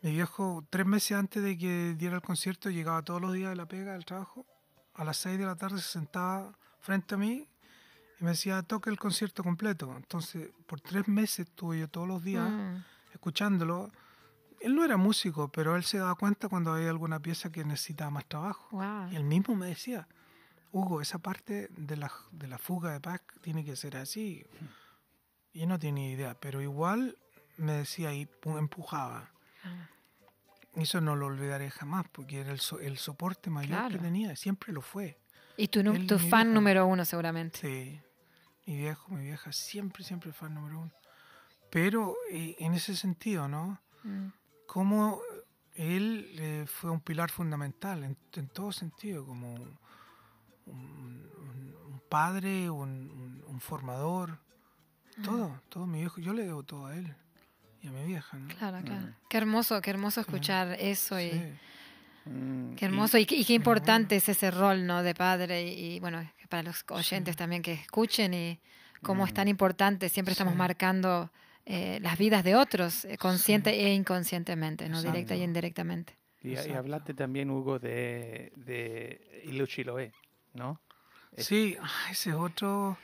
[0.01, 3.55] mi viejo, tres meses antes de que diera el concierto, llegaba todos los días de
[3.55, 4.45] la pega, del trabajo,
[4.93, 7.47] a las seis de la tarde se sentaba frente a mí
[8.19, 9.93] y me decía, toque el concierto completo.
[9.95, 12.83] Entonces, por tres meses estuve yo todos los días Mm.
[13.13, 13.91] escuchándolo.
[14.61, 18.09] Él no era músico, pero él se daba cuenta cuando había alguna pieza que necesitaba
[18.11, 18.67] más trabajo.
[18.71, 19.11] Wow.
[19.11, 20.07] Y él mismo me decía,
[20.71, 24.45] Hugo, esa parte de la, de la fuga de Bach tiene que ser así.
[25.53, 27.17] Y yo no tenía idea, pero igual
[27.57, 29.31] me decía y pu- empujaba.
[29.63, 29.89] Ah.
[30.75, 34.71] Eso no lo olvidaré jamás, porque era el, so- el soporte mayor que tenía, siempre
[34.71, 35.19] lo fue.
[35.57, 37.59] Y tu, Él, tu fan número uno seguramente.
[37.59, 37.99] Sí,
[38.65, 40.91] mi viejo, mi vieja, siempre, siempre fan número uno.
[41.69, 43.81] Pero eh, en ese sentido, ¿no?
[44.03, 44.27] Mm.
[44.67, 45.21] Cómo
[45.73, 49.77] él eh, fue un pilar fundamental en, en todo sentido, como un,
[50.67, 54.39] un- un padre, un, formador,
[55.23, 57.13] todo, todo mi viejo, yo le debo todo a él
[57.81, 58.47] y a mi vieja, ¿no?
[58.55, 59.07] Claro, claro.
[59.29, 61.41] Qué hermoso, qué hermoso escuchar eso y Sí.
[62.25, 65.01] Mm, qué y- hermoso y, qué- y qué importante es ese rol, ¿no?
[65.03, 68.59] De padre y, y, bueno, para los oyentes también que escuchen y
[69.01, 70.09] cómo es tan importante.
[70.09, 71.31] Siempre estamos marcando
[71.65, 74.97] eh, las vidas de otros, eh, consciente e inconscientemente, ¿no?
[74.97, 75.11] Exacto.
[75.11, 76.17] Directa y indirectamente.
[76.41, 80.11] Y, y hablaste también, Hugo, de, de Ilo Chiloé,
[80.53, 80.81] ¿no?
[81.37, 82.97] Sí, ah, ese es otro.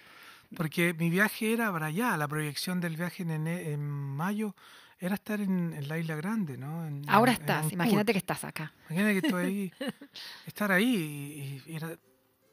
[0.56, 4.56] Porque mi viaje era para allá, la proyección del viaje en, en mayo
[5.00, 6.86] era estar en, en la Isla Grande, ¿no?
[6.86, 8.74] En- Ahora estás, imagínate que estás acá.
[8.90, 9.74] Imagínate que estoy ahí,
[10.46, 11.62] estar ahí.
[11.66, 11.98] Y, y era,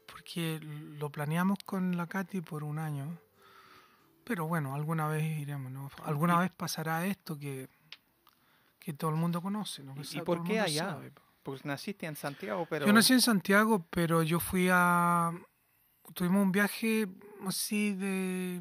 [0.05, 3.17] porque lo planeamos con la Katy por un año.
[4.23, 5.89] Pero bueno, alguna vez iremos, ¿no?
[6.05, 7.67] Alguna vez pasará esto que,
[8.79, 9.95] que todo el mundo conoce, ¿no?
[9.95, 10.91] Que ¿Y, por qué allá?
[10.91, 11.11] sabe.
[11.43, 12.85] Pues naciste en Santiago, pero...
[12.85, 15.31] Yo nací en Santiago, pero yo fui a...
[16.13, 17.07] Tuvimos un viaje
[17.47, 18.59] así de,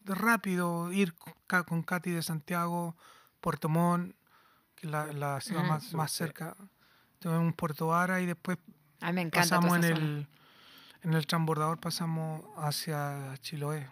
[0.00, 1.14] de rápido, ir
[1.66, 2.94] con Katy de Santiago,
[3.40, 4.14] Puerto Montt,
[4.76, 5.68] que es la, la ciudad Mm.
[5.68, 6.56] más, más cerca.
[7.18, 8.58] Tuvimos un Puerto Vara y después
[9.00, 10.28] A mí me encanta toda pasamos en el,
[11.02, 13.88] en el transbordador, pasamos hacia Chiloé.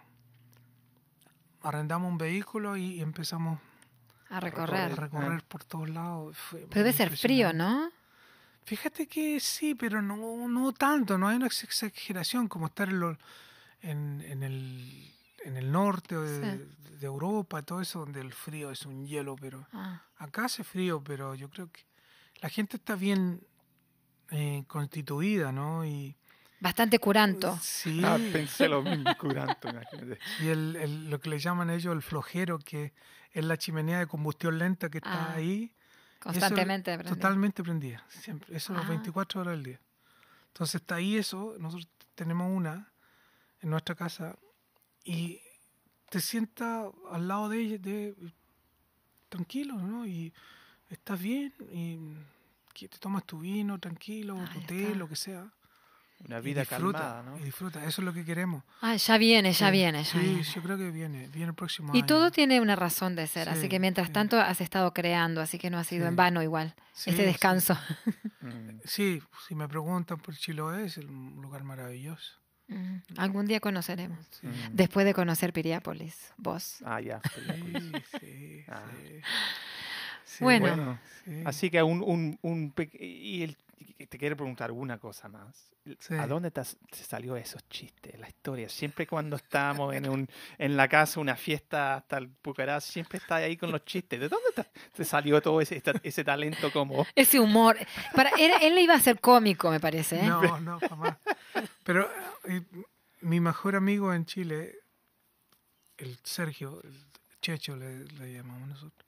[1.61, 3.59] Arrendamos un vehículo y empezamos
[4.29, 5.43] a a recorrer.
[5.47, 6.35] por todos lados.
[6.37, 7.53] Fue Pero debe ser frío.
[7.53, 7.89] ¿no?
[8.65, 12.99] Fíjate que sí, pero no, no tanto, no hay una ex- exageración como estar en,
[12.99, 13.17] lo-
[13.81, 16.65] en, en el, en el norte de,
[16.99, 21.03] de Europa, todo eso, donde el frío es un hielo, pero Ah, acá hace frío,
[21.03, 21.81] pero yo creo que
[22.41, 23.41] la gente está bien
[24.31, 25.85] eh, constituida, ¿no?
[25.85, 26.15] Y
[26.59, 27.57] bastante curanto.
[27.61, 30.19] sí, Ah, pensé lo mismo, curanto, imagínate.
[30.39, 32.93] y el, el- lo que le llaman ellos el flojero, que
[33.33, 35.73] es la chimenea de combustión lenta que está Ah, ahí.
[36.23, 36.91] Constantemente.
[36.91, 37.15] Eso, prendida.
[37.15, 38.89] totalmente prendida, siempre, eso las Ah.
[38.89, 39.79] 24 horas del día.
[40.47, 42.91] Entonces está ahí eso, nosotros tenemos una
[43.61, 44.37] en nuestra casa
[45.03, 45.39] y
[46.09, 48.15] te sientas al lado de ella, de,
[49.29, 50.05] tranquilo, ¿no?
[50.05, 50.31] Y
[50.89, 51.97] estás bien y
[52.87, 55.51] te tomas tu vino tranquilo, tu té, lo que sea.
[56.25, 57.37] Una y vida disfruta, calmada, ¿no?
[57.39, 58.63] Y disfruta, eso es lo que queremos.
[58.81, 60.43] Ah, ya viene, ya Sí, viene, ya Sí, viene.
[60.43, 62.05] yo creo que viene, viene el próximo Y año.
[62.05, 64.13] todo tiene una razón de ser, así Sí, que mientras sí.
[64.13, 67.77] tanto has estado creando, así que no ha sido en vano igual, Sí, ese descanso.
[68.41, 68.45] Mm.
[68.85, 72.39] Sí, si me preguntan por Chiloé, es un lugar maravilloso.
[72.69, 74.19] Mm, Algún día conoceremos.
[74.39, 74.47] Sí.
[74.47, 74.51] Mm.
[74.75, 76.77] Después de conocer Piriápolis, vos.
[76.85, 77.21] Ah, ya.
[77.35, 78.81] Sí, sí, Ah.
[79.01, 79.19] sí.
[80.25, 80.65] Sí, Bueno.
[80.67, 81.41] Bueno, sí.
[81.45, 85.69] así que un, un, un y el- y te quiero preguntar una cosa más.
[85.99, 86.13] Sí.
[86.15, 88.69] ¿A dónde te, has- te salió esos chistes, la historia?
[88.69, 90.27] Siempre cuando estábamos en, un,
[90.57, 94.19] en la casa, una fiesta hasta el Pucarás, siempre está ahí con los chistes.
[94.19, 94.65] ¿De dónde te,
[94.95, 97.05] te salió todo ese, esta- ese talento como...
[97.15, 97.77] Ese humor.
[98.15, 100.19] Para, era- él iba a ser cómico, me parece.
[100.19, 100.23] ¿eh?
[100.27, 101.17] No, no, jamás.
[101.83, 102.09] Pero
[102.45, 102.61] eh,
[103.21, 104.75] mi mejor amigo en Chile,
[105.97, 106.95] el Sergio, el
[107.41, 109.05] Checho le, le llamamos nosotros,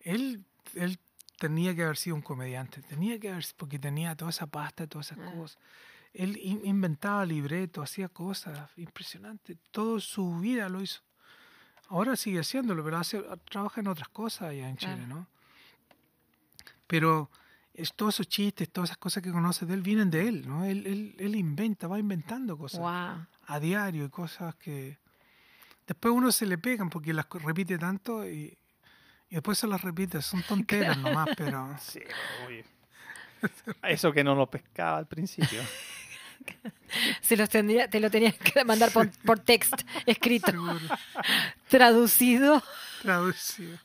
[0.00, 0.98] él, él
[1.38, 5.12] tenía que haber sido un comediante, tenía que haber, porque tenía toda esa pasta, todas
[5.12, 5.32] esas Ah.
[5.32, 5.58] cosas.
[6.12, 11.00] Él in- inventaba libretos, hacía cosas impresionantes, toda su vida lo hizo.
[11.88, 15.06] Ahora sigue haciéndolo, pero hace, trabaja en otras cosas allá en Chile.
[15.06, 15.26] ¿no?
[16.86, 17.30] Pero
[17.72, 20.64] es, todos esos chistes, todas esas cosas que conoces de él vienen de él, ¿no?
[20.64, 23.26] Él, él, él inventa, va inventando cosas Wow.
[23.48, 24.98] a diario y cosas que
[25.86, 28.56] después uno se le pegan porque las repite tanto y,
[29.30, 32.00] y después se las repite, son tonteras nomás, pero Sí,
[32.48, 32.64] uy.
[33.82, 35.62] Eso que no lo pescaba al principio.
[37.20, 39.74] Se los tendría, te lo tenías que mandar por, por text,
[40.06, 40.78] escrito, seguro
[41.68, 42.62] traducido.
[43.02, 43.78] traducido.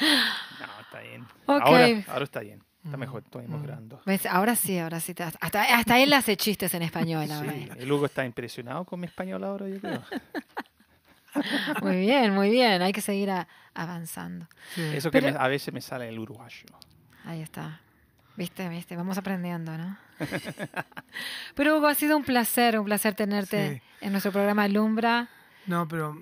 [0.00, 1.22] No, está bien.
[1.46, 1.60] Ok.
[1.62, 2.62] Ahora, ahora está bien.
[2.84, 3.52] Está mejor, estoy Mm.
[3.52, 4.00] mejorando.
[4.06, 4.26] ¿Ves?
[4.26, 5.14] Ahora sí, ahora sí.
[5.14, 7.52] te- Hasta, hasta él hace chistes en español ahora.
[7.52, 10.02] Sí, el Hugo está impresionado con mi español ahora, yo creo.
[11.82, 12.82] Muy bien, muy bien.
[12.82, 14.46] Hay que seguir a- avanzando.
[14.74, 14.82] Sí.
[14.82, 16.66] Eso que Pero- me- a veces me sale el uruguayo.
[17.24, 17.80] Ahí está.
[18.36, 19.98] Viste, viste, vamos aprendiendo, ¿no?
[21.54, 23.82] Pero Hugo, ha sido un placer, un placer tenerte Sí.
[24.06, 25.28] en nuestro programa Alumbra.
[25.66, 26.16] No, pero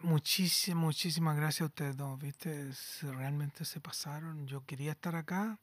[0.00, 2.72] muchísimas, muchísimas gracias a ustedes dos, ¿viste?
[2.72, 4.46] Se- realmente se pasaron.
[4.46, 5.58] Yo quería estar acá.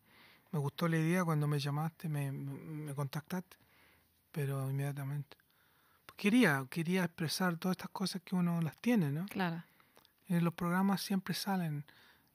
[0.51, 3.57] Me gustó la idea cuando me llamaste, me- me contactaste,
[4.31, 5.37] pero inmediatamente.
[6.17, 9.27] Quería, quería expresar todas estas cosas que uno las tiene, ¿no?
[9.27, 9.63] Claro.
[10.27, 11.85] En los programas siempre salen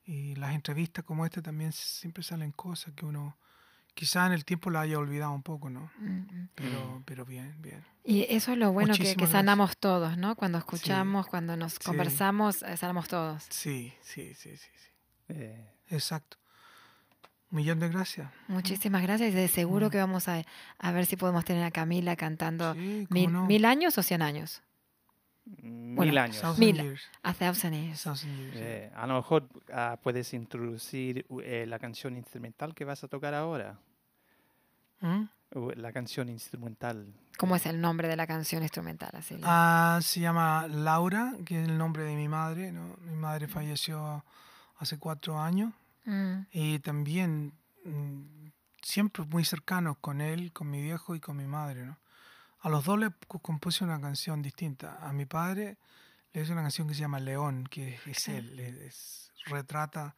[0.04, 3.36] y las entrevistas como esta también siempre salen cosas que uno
[3.94, 5.90] quizá en el tiempo la haya olvidado un poco, ¿no?
[5.98, 6.48] Mm, mm.
[6.54, 7.84] Pero, pero bien, bien.
[8.04, 10.36] Y eso es lo bueno que, sanamos todos, ¿no?
[10.36, 11.80] Cuando escuchamos, cuando nos Sí.
[11.84, 13.44] conversamos, eh, sanamos todos.
[13.50, 14.90] Sí, sí, sí, sí, sí.
[15.28, 16.38] Eh, Exacto.
[17.52, 18.28] Un millón de gracias.
[18.48, 20.42] Muchísimas gracias y de seguro que vamos a,
[20.78, 22.78] a ver si podemos tener a Camila cantando Mm.
[22.78, 23.46] Sí, mil, no.
[23.46, 24.62] mil años o cien años.
[25.62, 26.40] mil años.
[26.40, 26.76] Thousand Mil.
[26.82, 27.02] years.
[27.22, 28.02] A thousand years.
[28.02, 28.60] Thousand years, sí.
[28.62, 33.34] Eh, a lo mejor ah, puedes introducir eh, la canción instrumental que vas a tocar
[33.34, 33.78] ahora.
[35.00, 35.24] ¿Mm?
[35.54, 37.12] o La canción instrumental.
[37.36, 39.10] ¿Cómo es el nombre de la canción instrumental?
[39.14, 42.72] Así Ah, se llama Laura, que es el nombre de mi madre.
[42.72, 42.96] ¿no?
[43.02, 44.24] Mi madre falleció
[44.78, 45.72] hace cuatro años
[46.04, 48.48] Mm, y también mm,
[48.82, 51.84] siempre muy cercanos con él, con mi viejo y con mi madre.
[51.86, 51.98] ¿no?
[52.60, 54.98] A los dos le compuse una canción distinta.
[55.06, 55.78] A mi padre
[56.32, 60.14] le hice una canción que se llama León, que es él, es- retrata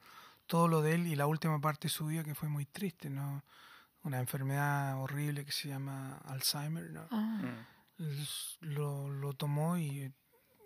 [0.46, 3.42] todo lo de él y la última parte suya que fue muy triste, ¿no?
[4.02, 7.08] Una enfermedad horrible que se llama Alzheimer, ¿no?
[7.10, 7.40] ah,
[7.96, 8.04] Mm.
[8.60, 10.12] lo, lo tomó y,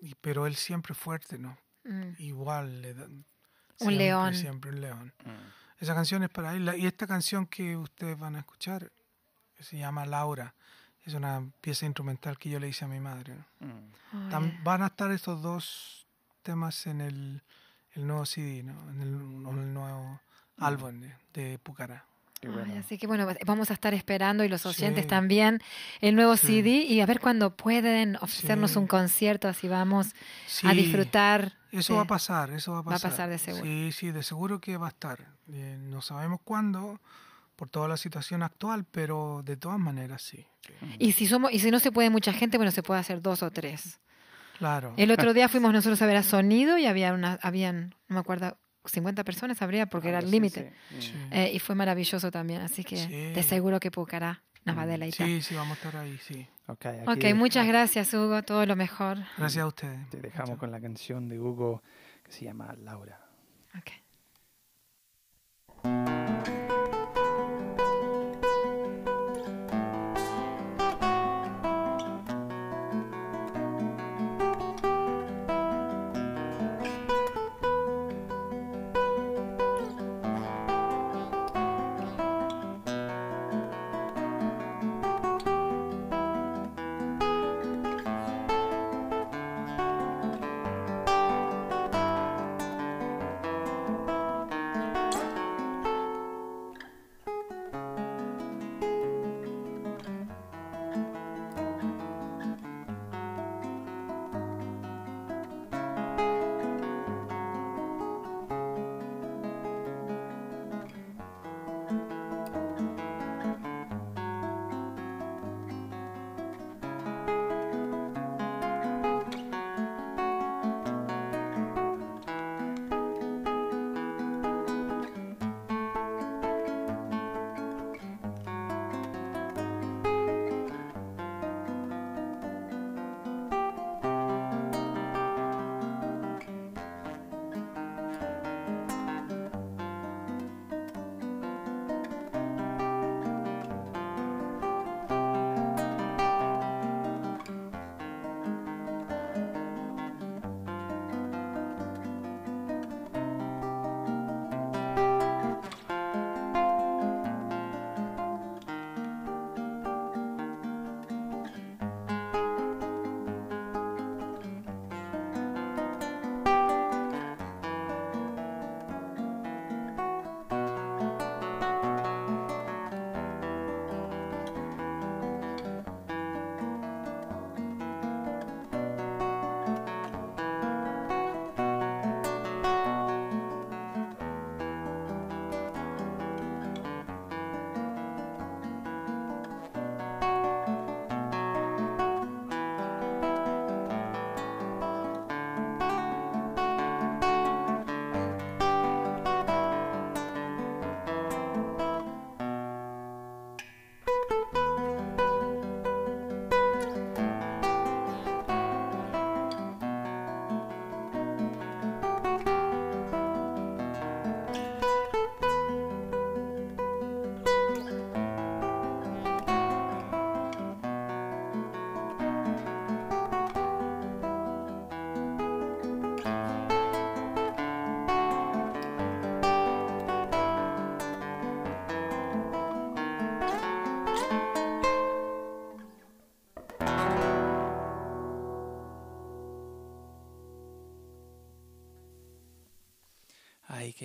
[0.03, 2.15] y- pero él siempre fuerte no mm.
[2.19, 2.95] igual le
[3.81, 4.35] Un siempre, león.
[4.35, 5.83] siempre un león Mm.
[5.83, 8.91] esa canción es para él y esta canción que ustedes van a escuchar
[9.57, 10.55] que se llama Laura
[11.05, 13.67] es una pieza instrumental que yo le hice a mi madre ¿no?
[14.41, 14.63] Mm.
[14.65, 16.07] Van a estar estos dos
[16.43, 17.43] temas en el,
[17.93, 18.91] el nuevo CD ¿no?
[18.91, 20.21] en el, en el nuevo
[20.59, 22.05] álbum de, de Pucará
[22.43, 25.09] Ay, así que bueno, vamos a estar esperando y los oyentes Sí.
[25.09, 25.61] también
[26.01, 26.47] el nuevo Sí.
[26.47, 28.79] CD y a ver cuándo pueden ofrecernos Sí.
[28.79, 30.15] un concierto, así vamos
[30.63, 31.55] a disfrutar.
[31.73, 33.11] Eso de- va a pasar, eso va a Va a pasar.
[33.11, 33.65] pasar de seguro.
[33.65, 35.19] Sí, sí, de seguro que va a estar.
[35.53, 37.01] Eh, no sabemos cuándo,
[37.57, 40.47] por toda la situación actual, pero de todas maneras sí.
[40.63, 40.73] sí.
[41.01, 43.43] Y si somos y si no se puede mucha gente, bueno, se puede hacer dos
[43.43, 43.99] o tres.
[44.59, 44.95] Claro.
[44.97, 48.21] El otro día fuimos nosotros a ver a Sonido y había una, habían, no me
[48.21, 50.73] acuerdo, 50 personas habría porque era el límite.
[50.99, 51.01] sí.
[51.09, 51.15] Sí.
[51.31, 53.33] Eh, y fue maravilloso también, así que Sí.
[53.33, 54.89] de seguro que Pucará nos va a Mm.
[54.89, 55.27] deleitar.
[55.27, 56.47] Sí, sí, vamos a estar ahí, sí.
[56.67, 59.19] Ok, Ok, aquí muchas gracias Hugo, todo lo mejor.
[59.39, 60.09] Gracias a ustedes.
[60.11, 61.83] Te dejamos con la canción de Hugo
[62.23, 63.19] que se llama Laura.
[63.77, 63.91] Ok.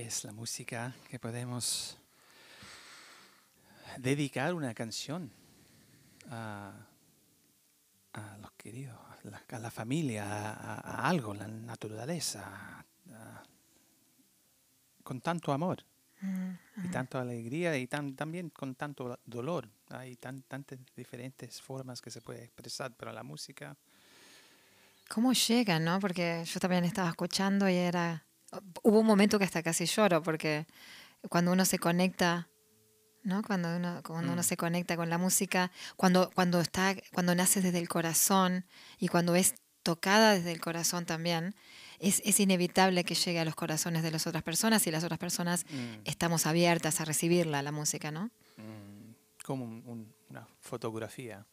[0.01, 1.97] Es la música que podemos
[3.97, 5.31] dedicar una canción
[6.29, 6.73] a,
[8.13, 12.85] a los queridos, a la, a la familia, a, a algo, la naturaleza,
[15.03, 15.83] con tanto amor
[16.83, 19.69] y tanta alegría y tan, también con tanto dolor.
[19.89, 23.77] Hay tan, tantas diferentes formas que se puede expresar, pero la música
[25.09, 25.99] ¿Cómo llega, no?
[25.99, 28.25] Porque yo también estaba escuchando y era...
[28.84, 30.66] Hubo un momento que hasta casi lloro, porque
[31.30, 32.49] cuando uno se conecta,
[33.24, 33.41] ¿no?
[33.41, 34.45] Cuando uno, cuando uno Mm.
[34.45, 38.66] se conecta con la música, cuando, cuando, está, cuando nace desde el corazón
[38.99, 41.56] y cuando es tocada desde el corazón también,
[41.99, 45.20] es, es inevitable que llegue a los corazones de las otras personas y las otras
[45.20, 48.30] personas mm, estamos abiertas a recibirla, la música, ¿no?
[48.58, 49.14] mm,
[49.45, 51.45] como un- un- una fotografía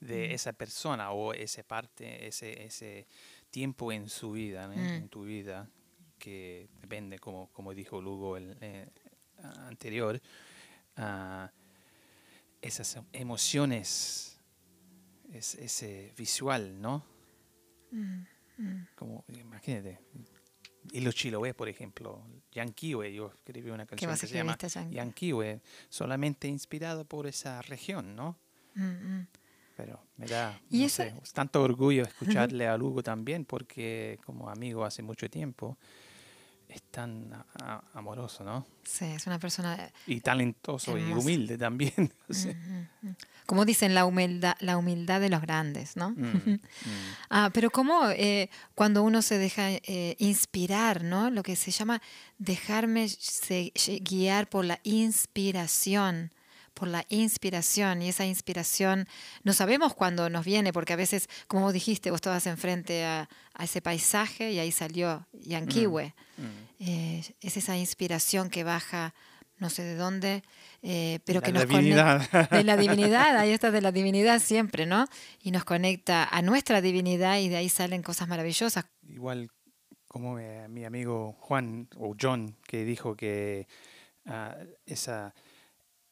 [0.00, 3.06] de esa persona o esa parte, ese, ese
[3.50, 5.68] tiempo en su vida, en tu vida,
[6.20, 8.86] que depende, como, como dijo Lugo el eh,
[9.66, 10.20] anterior,
[10.96, 11.50] ah,
[12.62, 14.38] esas emociones,
[15.32, 17.04] es, ese visual, ¿no?
[18.94, 19.98] Como, imagínate,
[20.92, 24.56] y los chiloé, por ejemplo, Yanquiwe, yo escribí una canción que se llama
[24.90, 28.36] Yanquiwe, solamente inspirado por esa región, ¿no?
[28.74, 29.26] Mm, mm.
[29.76, 34.84] Pero me da Y no sé, tanto orgullo escucharle a Lugo también, porque como amigo
[34.84, 35.78] hace mucho tiempo,
[36.70, 38.66] es tan a- a- amoroso, ¿no?
[38.84, 42.12] Sí, es una persona Y talentoso y humilde también.
[42.28, 42.54] o sea,
[43.46, 46.10] como dicen, la humildad, la humildad de los grandes, ¿no?
[46.10, 46.14] mm,
[46.54, 46.60] mm.
[47.30, 48.08] Ah, pero como
[48.74, 51.30] cuando uno se deja eh, inspirar, ¿no?
[51.30, 52.00] Lo que se llama
[52.38, 56.32] dejarme se- guiar por la inspiración,
[56.74, 58.02] por la inspiración.
[58.02, 59.06] Y esa inspiración
[59.42, 63.28] no sabemos cuándo nos viene, porque a veces, como vos dijiste, vos estabas enfrente a,
[63.54, 66.14] a ese paisaje y ahí salió Yanquiwe.
[66.36, 66.42] Mm.
[66.80, 69.14] Eh, es esa inspiración que baja
[69.60, 70.42] no sé de dónde,
[70.82, 72.26] eh, pero La que nos divinidad.
[72.30, 75.06] conecta de la divinidad, ahí está de la divinidad siempre, ¿no?
[75.42, 78.86] Y nos conecta a nuestra divinidad y de ahí salen cosas maravillosas.
[79.06, 79.50] Igual
[80.08, 83.68] como eh, mi amigo Juan o John que dijo que
[84.24, 84.56] ah,
[84.86, 85.34] esa,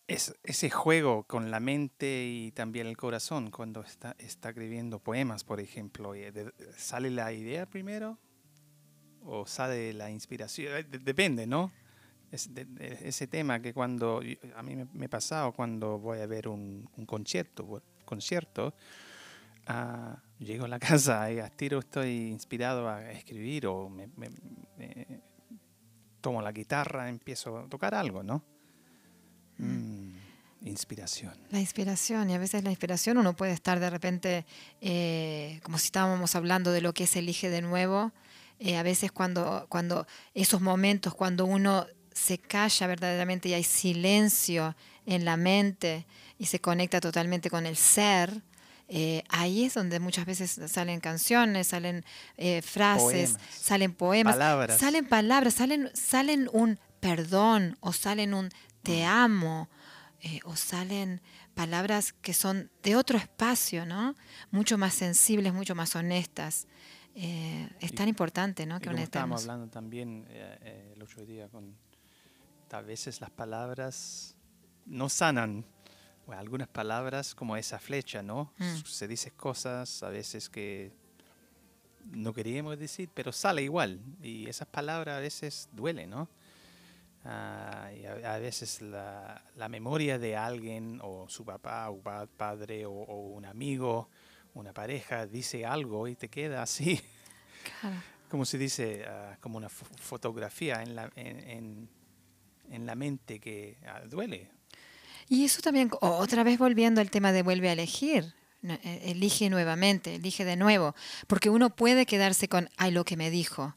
[0.09, 5.45] es- ese juego con la mente y también el corazón cuando está, está escribiendo poemas,
[5.45, 8.19] por ejemplo, de- ¿sale la idea primero
[9.23, 10.73] o sale la inspiración?
[10.79, 11.71] Eh, de- depende, ¿no?
[12.33, 12.67] Es de-
[13.05, 14.23] ese tema que cuando
[14.57, 18.75] a mí me, ha pasado cuando voy a ver un, concierto, concierto
[19.67, 20.79] ah, llego a la
[21.21, 24.31] casa y a tiro estoy inspirado a escribir o me, me-
[24.79, 25.21] me-
[26.23, 28.43] tomo la guitarra, empiezo a tocar algo, ¿no?
[29.59, 30.13] Mm,
[30.65, 31.35] inspiración.
[31.51, 34.47] La inspiración, y a veces la inspiración uno puede estar de repente,
[34.81, 38.13] eh, como si estábamos hablando de lo que es elige de nuevo,
[38.61, 44.75] eh, a veces cuando, cuando esos momentos, cuando uno se calla verdaderamente y hay silencio
[45.07, 46.07] en la mente
[46.39, 48.43] y se conecta totalmente con el ser,
[48.89, 52.05] eh, ahí es donde muchas veces salen canciones, salen
[52.37, 53.43] eh, frases, Poemas.
[53.61, 54.79] salen poemas, Palabras.
[54.81, 58.51] salen palabras, salen, salen un perdón o salen un
[58.93, 59.69] te amo
[60.21, 61.21] eh, o salen
[61.55, 64.15] palabras que son de otro espacio, ¿no?
[64.51, 66.67] Mucho más sensibles, mucho más honestas.
[67.15, 68.81] Eh, es Y- tan importante, ¿no?
[68.81, 69.43] Que honestemos.
[69.43, 71.77] hablando también eh, el otro día con
[72.71, 74.37] a veces las palabras
[74.87, 75.65] no sanan.
[76.27, 78.53] O algunas palabras como esa flecha, ¿no?
[78.59, 78.85] Mm.
[78.85, 80.93] Se dice cosas a veces que
[82.11, 84.01] no queríamos decir, pero sale igual.
[84.23, 86.29] Y esas palabras a veces duelen, ¿no?
[87.25, 92.27] Ah, y a, a veces la, la memoria de alguien o su papá o pa-
[92.27, 94.09] padre o, o un amigo,
[94.55, 97.01] una pareja dice algo y te queda así
[97.81, 97.97] Claro.
[98.31, 101.89] como se dice, ah, como una fo- fotografía en la, en, en-
[102.71, 104.51] en la mente que ah, duele.
[105.29, 110.15] Y eso también, otra vez volviendo al tema de vuelve a elegir, eh, elige nuevamente,
[110.15, 110.95] elige de nuevo,
[111.27, 113.75] porque uno puede quedarse con, ay, lo que me dijo,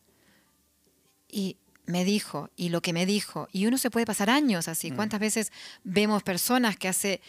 [1.29, 4.89] y me dijo, y lo que me dijo, y uno se puede pasar años así.
[4.91, 5.51] ¿Cuántas veces
[5.83, 7.21] vemos personas que hace...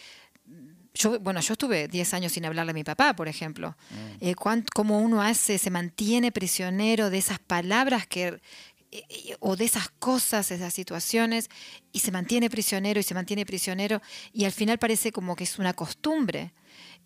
[0.95, 3.75] Yo, bueno, yo estuve 10 años sin hablarle a mi papá, por ejemplo.
[4.21, 8.39] Eh, cuán- cómo uno hace, se mantiene prisionero de esas palabras que, eh,
[9.09, 11.49] eh, o de esas cosas, esas situaciones,
[11.91, 15.57] y se mantiene prisionero y se mantiene prisionero, y al final parece como que es
[15.57, 16.53] una costumbre.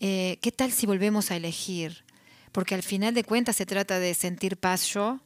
[0.02, 2.04] Eh, ¿Qué tal si volvemos a elegir?
[2.52, 5.22] Porque al final de cuentas se trata de sentir paz yo,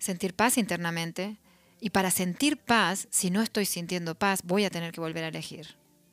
[0.00, 1.36] sentir paz internamente,
[1.80, 5.28] y para sentir paz, si no estoy sintiendo paz, voy a tener que volver a
[5.28, 5.66] elegir.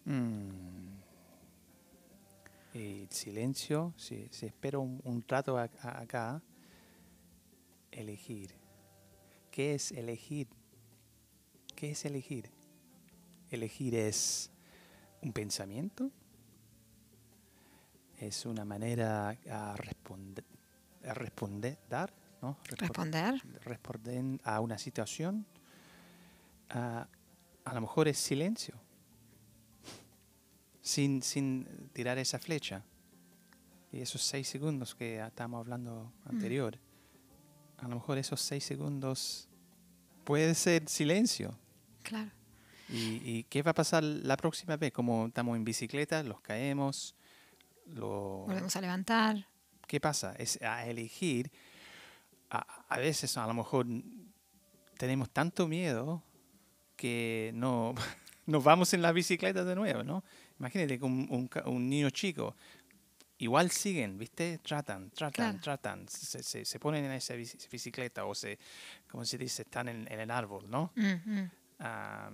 [0.05, 0.67] Mm.
[2.73, 6.41] Y silencio, si, espero un, rato acá,
[7.91, 8.53] elegir.
[9.51, 10.47] ¿Qué es elegir?
[11.75, 12.49] ¿Qué es elegir?
[13.49, 14.51] Elegir es
[15.21, 16.11] un pensamiento,
[18.19, 20.45] es una manera a responder,
[21.03, 22.13] a responder, dar,
[22.47, 22.57] ¿no?
[22.63, 23.41] Respon- Responder.
[23.63, 25.45] responder a una situación.
[26.69, 27.07] Ah,
[27.65, 28.75] a lo mejor es silencio,
[30.81, 32.83] sin, sin tirar esa flecha.
[33.91, 36.77] Y esos seis segundos que estábamos hablando anterior,
[37.77, 39.47] a lo mejor esos seis segundos
[40.23, 41.57] puede ser silencio.
[42.03, 42.31] Claro.
[42.89, 44.91] ¿Y, y qué va a pasar la próxima vez?
[44.93, 47.15] Como estamos en bicicleta, los caemos,
[47.85, 49.47] lo, Volvemos a levantar.
[49.87, 50.33] ¿qué pasa?
[50.37, 51.49] Es a elegir.
[52.49, 53.85] A, a veces a lo mejor
[54.97, 56.23] tenemos tanto miedo
[56.95, 57.93] que no
[58.45, 60.23] nos vamos en la bicicleta de nuevo, ¿no?
[60.59, 62.55] Imagínate que un, un un niño chico,
[63.37, 64.57] igual siguen, ¿viste?
[64.59, 65.59] Tratan, tratan, Claro.
[65.59, 68.57] tratan, se, se- se ponen en esa bici- bicicleta o se,
[69.09, 70.91] como se dice, están en, en el árbol, ¿no?
[71.79, 72.31] Ah,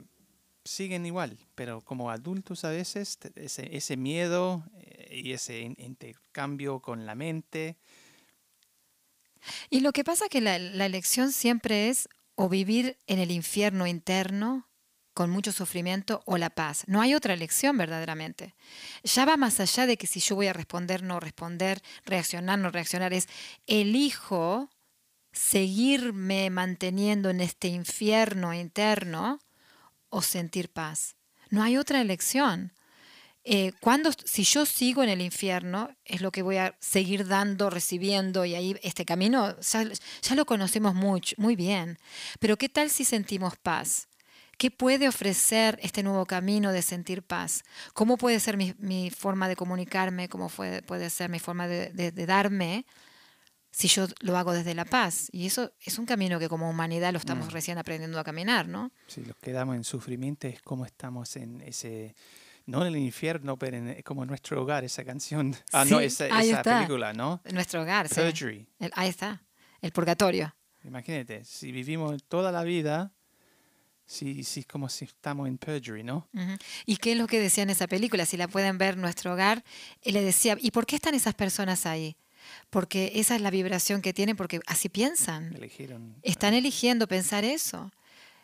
[0.63, 6.79] siguen igual, pero como adultos a veces ese, ese miedo eh, y ese in- intercambio
[6.79, 7.75] con la mente,
[9.69, 13.31] Y lo que pasa es que la, la elección siempre es o vivir en el
[13.31, 14.67] infierno interno
[15.13, 16.83] con mucho sufrimiento o la paz.
[16.87, 18.55] No hay otra elección verdaderamente.
[19.03, 22.71] Ya va más allá de que si yo voy a responder, no responder, reaccionar, no
[22.71, 23.13] reaccionar.
[23.13, 23.27] Es
[23.67, 24.69] elijo
[25.31, 29.39] seguirme manteniendo en este infierno interno
[30.09, 31.15] o sentir paz.
[31.49, 32.73] No hay otra elección.
[33.45, 37.69] Eh, cuando, si yo sigo en el infierno, es lo que voy a seguir dando,
[37.69, 39.83] recibiendo, y ahí este camino ya,
[40.21, 41.97] ya lo conocemos mucho, muy bien.
[42.39, 44.07] Pero ¿qué tal si sentimos paz?
[44.57, 47.63] ¿Qué puede ofrecer este nuevo camino de sentir paz?
[47.93, 50.29] ¿Cómo puede ser mi, mi forma de comunicarme?
[50.29, 52.85] ¿Cómo puede, puede ser mi forma de, de- de darme
[53.71, 55.27] si yo lo hago desde la paz?
[55.31, 58.91] Y eso es un camino que como humanidad lo estamos recién aprendiendo a caminar, ¿no?
[59.07, 62.15] si nos quedamos en sufrimiento es como estamos en ese,
[62.65, 66.05] no en el infierno, pero en, como en nuestro hogar, esa canción, ah, no, Sí,
[66.05, 66.77] esa, ahí esa está.
[66.77, 67.41] película, ¿no?
[67.51, 68.15] Nuestro hogar, sí.
[68.15, 68.67] Perjury.
[68.79, 69.41] El- ahí está,
[69.81, 70.55] el purgatorio.
[70.83, 73.11] Imagínate, si vivimos toda la vida,
[74.05, 76.27] si, si como si estamos en Perjury, ¿no?
[76.33, 76.57] Ujú.
[76.85, 78.25] ¿Y qué es lo que decía en esa película?
[78.25, 79.63] Si la pueden ver, nuestro hogar,
[80.01, 82.17] él le decía, ¿y por qué están esas personas ahí?
[82.69, 85.55] Porque esa es la vibración que tienen, porque así piensan.
[85.55, 86.15] Eligieron.
[86.21, 87.91] Están eligiendo pensar eso.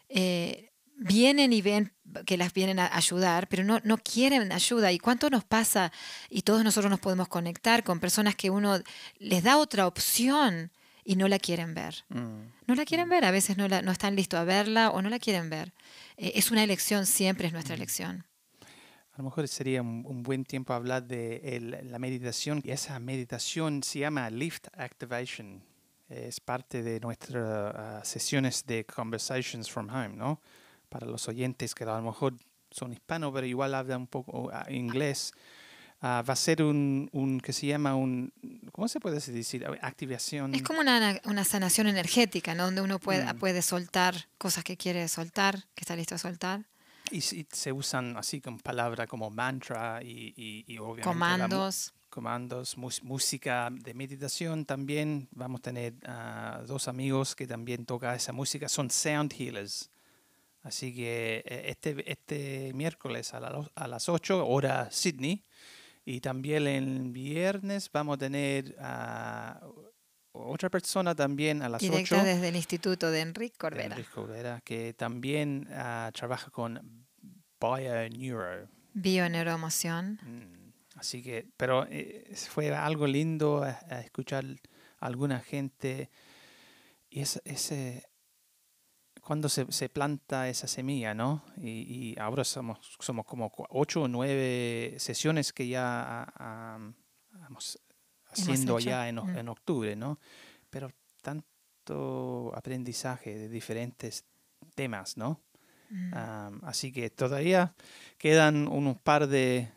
[0.08, 0.69] Eh,
[1.00, 1.92] vienen y ven
[2.26, 4.92] que las vienen a ayudar, pero no, no quieren ayuda.
[4.92, 5.92] ¿Y cuánto nos pasa?
[6.30, 8.80] Y todos nosotros nos podemos conectar con personas que uno
[9.18, 10.72] les da otra opción
[11.06, 12.04] y no la quieren ver.
[12.10, 12.42] Mm.
[12.68, 15.10] No la quieren ver, a veces no, la- no están listos a verla o no
[15.10, 15.74] la quieren ver.
[16.18, 18.26] Eh, es una elección, siempre es nuestra elección.
[19.14, 22.62] A lo mejor sería un, un buen tiempo hablar de el- la meditación.
[22.64, 25.64] Y esa meditación se llama Lift Activation.
[26.10, 30.42] Es parte de nuestras ah, sesiones de Conversations from Home, ¿no?
[30.90, 32.34] Para los oyentes que a lo mejor
[32.72, 35.32] son hispanos, pero igual hablan un poco ah, inglés.
[36.02, 38.32] ah, va a ser un, un que se llama un,
[38.72, 39.66] ¿cómo se puede decir?
[39.82, 40.56] Activación.
[40.56, 42.66] Es como una, una sanación energética, ¿no?
[42.66, 43.38] Donde uno puede, Mm.
[43.38, 46.66] puede soltar cosas que quiere soltar, que está listo a soltar.
[47.12, 51.94] Y, se usan así con palabras como mantra y, y, y obviamente la Comandos.
[52.10, 55.28] comandos, música de meditación también.
[55.32, 59.90] Vamos a tener ah, dos amigos que también tocan esa música, son sound healers.
[60.62, 65.46] Así que eh, este, este miércoles a, la- a las 8 hora Sydney
[66.06, 69.62] y también el viernes vamos a tener a
[70.32, 72.26] otra persona también a las Directa 8.
[72.26, 73.86] desde el Instituto de Enrique Corbera.
[73.96, 77.06] Enrique Corbera, que también ah, trabaja con
[77.60, 78.68] BioNeuro.
[78.94, 80.20] Bio-neuroemoción.
[80.24, 84.44] Mm, Así que, pero eh, fue algo lindo a, a escuchar
[85.00, 86.10] a alguna gente
[87.10, 88.09] y es, ese,
[89.30, 91.44] cuando se, se planta esa semilla, ¿no?
[91.58, 91.70] Y,
[92.16, 96.80] y ahora somos, somos como ocho o nueve sesiones que ya ah,
[97.34, 97.78] vamos
[98.32, 99.38] haciendo ya en, Mm.
[99.38, 100.18] en octubre, ¿no?
[100.72, 100.90] Pero
[101.22, 104.26] tanto aprendizaje de diferentes
[104.74, 105.42] temas, ¿no?
[105.92, 106.66] Mm.
[106.66, 107.76] Así que todavía
[108.18, 109.72] quedan unos par de,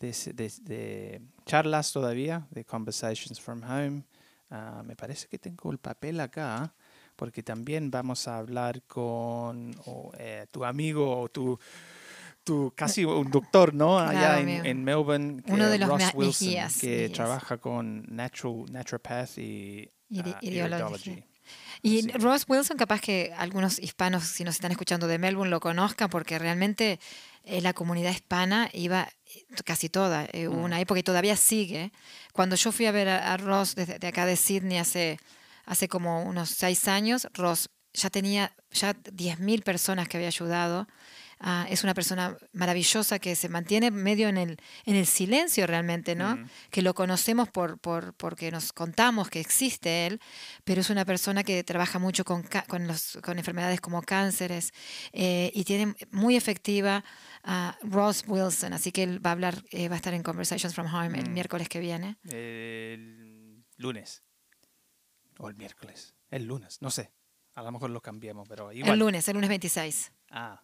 [0.00, 4.04] de, se- de- de charlas todavía, de Conversations from Home.
[4.50, 6.74] Ah, me parece que tengo el papel acá,
[7.18, 9.74] porque también vamos a hablar con
[10.18, 11.58] eh, tu amigo o tu,
[12.44, 13.98] tu casi un doctor, ¿no?
[13.98, 19.36] Allá Claro, en, Melbourne, uno que de los Ross Wilson, que trabaja con natural, naturopath
[19.38, 20.38] y ideología.
[20.42, 21.24] iridology.
[21.82, 26.08] Y Ross Wilson, capaz que algunos hispanos, si nos están escuchando de Melbourne, lo conozcan,
[26.08, 27.00] porque realmente
[27.42, 30.28] eh, la comunidad hispana iba eh, casi toda.
[30.32, 30.64] eh, Hubo Mm.
[30.64, 31.90] una época y todavía sigue.
[32.32, 35.18] Cuando yo fui a ver a, a Ross desde de acá de Sydney hace,
[35.68, 40.88] hace como unos seis años, Ross ya tenía ya 10.000 personas que había ayudado.
[41.40, 46.16] Ah, es una persona maravillosa que se mantiene medio en el, en el silencio realmente,
[46.16, 46.36] ¿no?
[46.70, 50.20] Que lo conocemos por, por, porque nos contamos que existe él,
[50.64, 54.72] pero es una persona que trabaja mucho con, con, los, con enfermedades como cánceres
[55.12, 57.04] eh, y tiene muy efectiva
[57.44, 60.74] a Ross Wilson, así que él va a hablar, eh, va a estar en Conversations
[60.74, 61.34] from Home el mm.
[61.34, 62.16] miércoles que viene.
[62.24, 64.24] El lunes.
[65.38, 66.14] O el miércoles.
[66.30, 67.10] El lunes, no sé.
[67.54, 68.92] A lo mejor lo cambiamos, pero igual.
[68.92, 70.12] El lunes, el lunes 26.
[70.30, 70.62] Ah,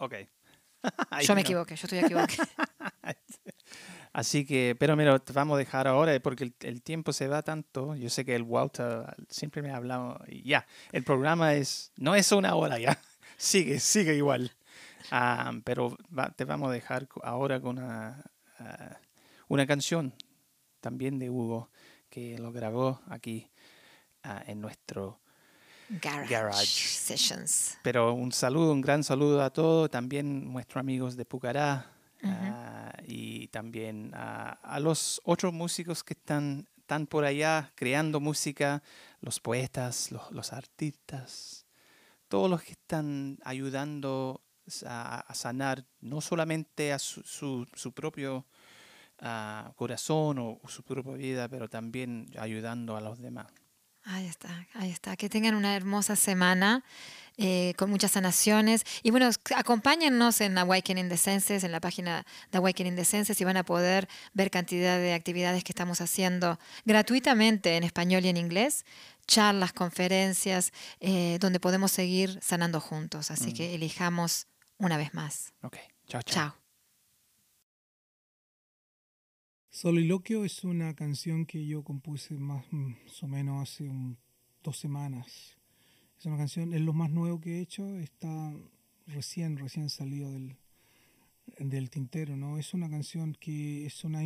[0.00, 0.14] Ok.
[1.22, 2.48] yo me equivoqué, yo estoy equivocado.
[4.12, 7.94] Así que, pero mira, te vamos a dejar ahora porque el, tiempo se va tanto.
[7.94, 10.18] Yo sé que el Walter siempre me ha hablado.
[10.42, 12.98] Ya, el programa es, no es una hora ya.
[13.36, 14.52] Sigue, sigue igual.
[15.10, 15.96] Ah, pero
[16.36, 18.22] te vamos a dejar ahora con una,
[18.58, 18.98] ah,
[19.48, 20.14] una canción
[20.80, 21.70] también de Hugo
[22.10, 23.49] que lo grabó aquí
[24.22, 25.20] ah, en nuestro
[25.90, 27.78] Garage, Sessions.
[27.82, 31.90] Pero un saludo, un gran saludo a todos, también nuestros amigos de Pucará
[32.22, 38.84] ah, y también a, los otros músicos que están, están por allá creando música,
[39.20, 41.66] los poetas, los, artistas,
[42.28, 44.44] todos los que están ayudando
[44.86, 48.46] a, sanar no solamente a su, su, propio
[49.18, 53.48] ah, corazón o su propia vida, pero también ayudando a los demás.
[54.04, 55.16] Ahí está, ahí está.
[55.16, 56.82] Que tengan una hermosa semana
[57.42, 58.84] eh, con muchas sanaciones.
[59.02, 63.44] Y bueno, acompáñennos en Awakening the Senses, en la página de Awakening the Senses, y
[63.44, 68.36] van a poder ver cantidad de actividades que estamos haciendo gratuitamente en español y en
[68.36, 68.84] inglés,
[69.26, 73.30] charlas, conferencias, eh, donde podemos seguir sanando juntos.
[73.30, 73.54] Así mm.
[73.54, 74.46] que elijamos
[74.76, 75.54] una vez más.
[75.62, 75.76] Ok,
[76.08, 76.34] chao, chao.
[76.34, 76.59] Chao.
[79.72, 82.66] Soliloquio es una canción que yo compuse más
[83.22, 83.88] o menos hace
[84.64, 85.56] dos semanas.
[86.18, 88.52] Es una canción, es lo más nuevo que he hecho, está
[89.06, 90.56] recién, recién salido del,
[91.60, 92.58] del tintero, ¿no?
[92.58, 94.24] Es una canción que es una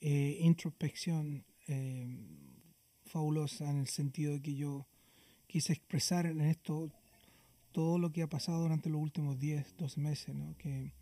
[0.00, 2.08] eh, introspección eh,
[3.04, 4.84] fabulosa en el sentido de que yo
[5.46, 6.90] quise expresar en esto
[7.70, 10.56] todo lo que ha pasado durante los últimos 10, 12 meses, ¿no?
[10.58, 10.92] Que,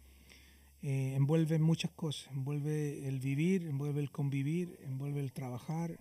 [0.82, 5.98] eh, envuelve muchas cosas, envuelve el vivir, envuelve el convivir, envuelve el trabajar,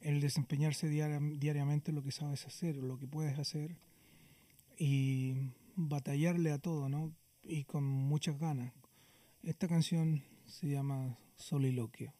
[0.00, 3.76] el desempeñarse diariamente lo que sabes hacer, lo que puedes hacer
[4.78, 5.34] y
[5.76, 7.12] batallarle a todo, ¿no?
[7.42, 8.72] Y con muchas ganas.
[9.42, 12.12] Esta canción se llama Soliloquio.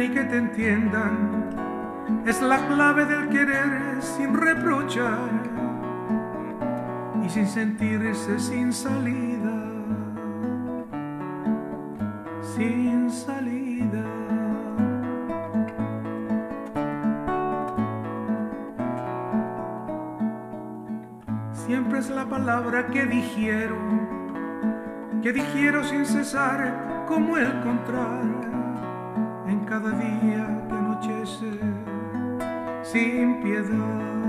[0.00, 1.50] Y que te entiendan.
[2.24, 5.28] Es la clave del querer sin reprochar
[7.22, 9.52] y sin sentirse sin salida,
[12.56, 14.04] sin salida.
[21.52, 24.08] Siempre es la palabra que dijeron,
[25.22, 28.31] que dijeron sin cesar como el contrario
[32.92, 34.21] sin piedad.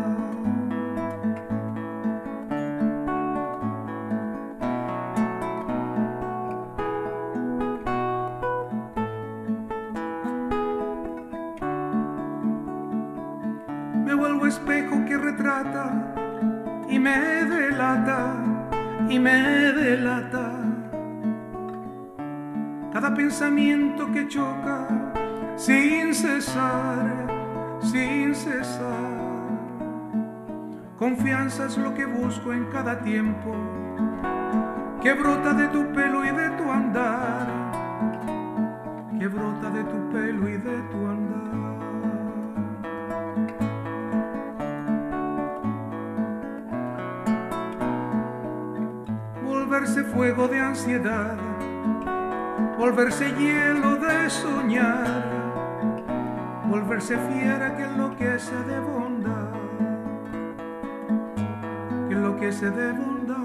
[31.43, 33.53] Confianza es lo que busco en cada tiempo,
[35.01, 37.47] que brota de tu pelo y de tu andar,
[39.19, 41.43] que brota de tu pelo y de tu andar.
[49.43, 51.35] Volverse fuego de ansiedad,
[52.77, 55.43] volverse hielo de soñar
[56.69, 59.52] volverse fiera que enloquece de bondad,
[62.33, 63.37] enloquece de bondad.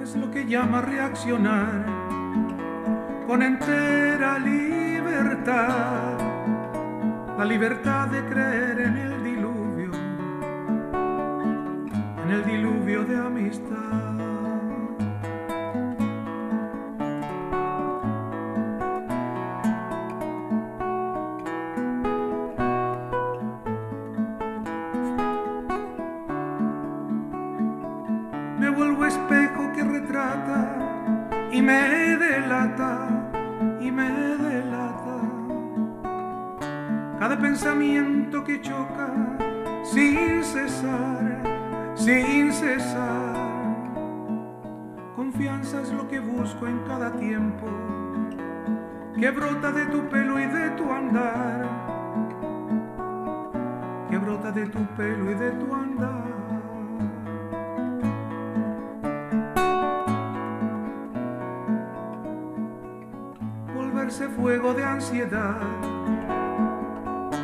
[0.00, 1.84] Es lo que llama reaccionar
[3.26, 6.18] con entera libertad,
[7.36, 9.90] la libertad de creer en el diluvio
[12.24, 14.17] en el diluvio de amistad.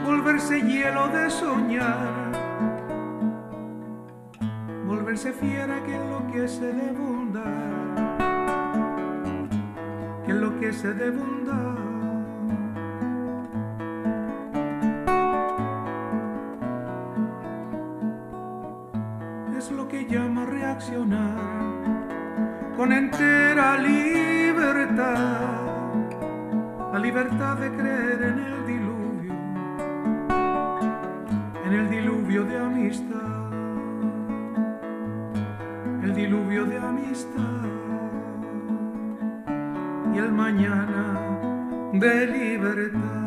[0.05, 2.33] Volverse hielo de soñar,
[4.87, 7.43] volverse fiera que enloquece de bondad,
[10.25, 11.75] que enloquece de bondad.
[19.59, 21.37] Es lo que llama reaccionar
[22.77, 24.14] con entera libertad,
[27.15, 29.35] libertad de creer en el diluvio,
[31.65, 33.53] en el diluvio de amistad,
[36.03, 37.67] el diluvio de amistad
[40.13, 41.21] y el mañana
[41.93, 43.24] de libertad.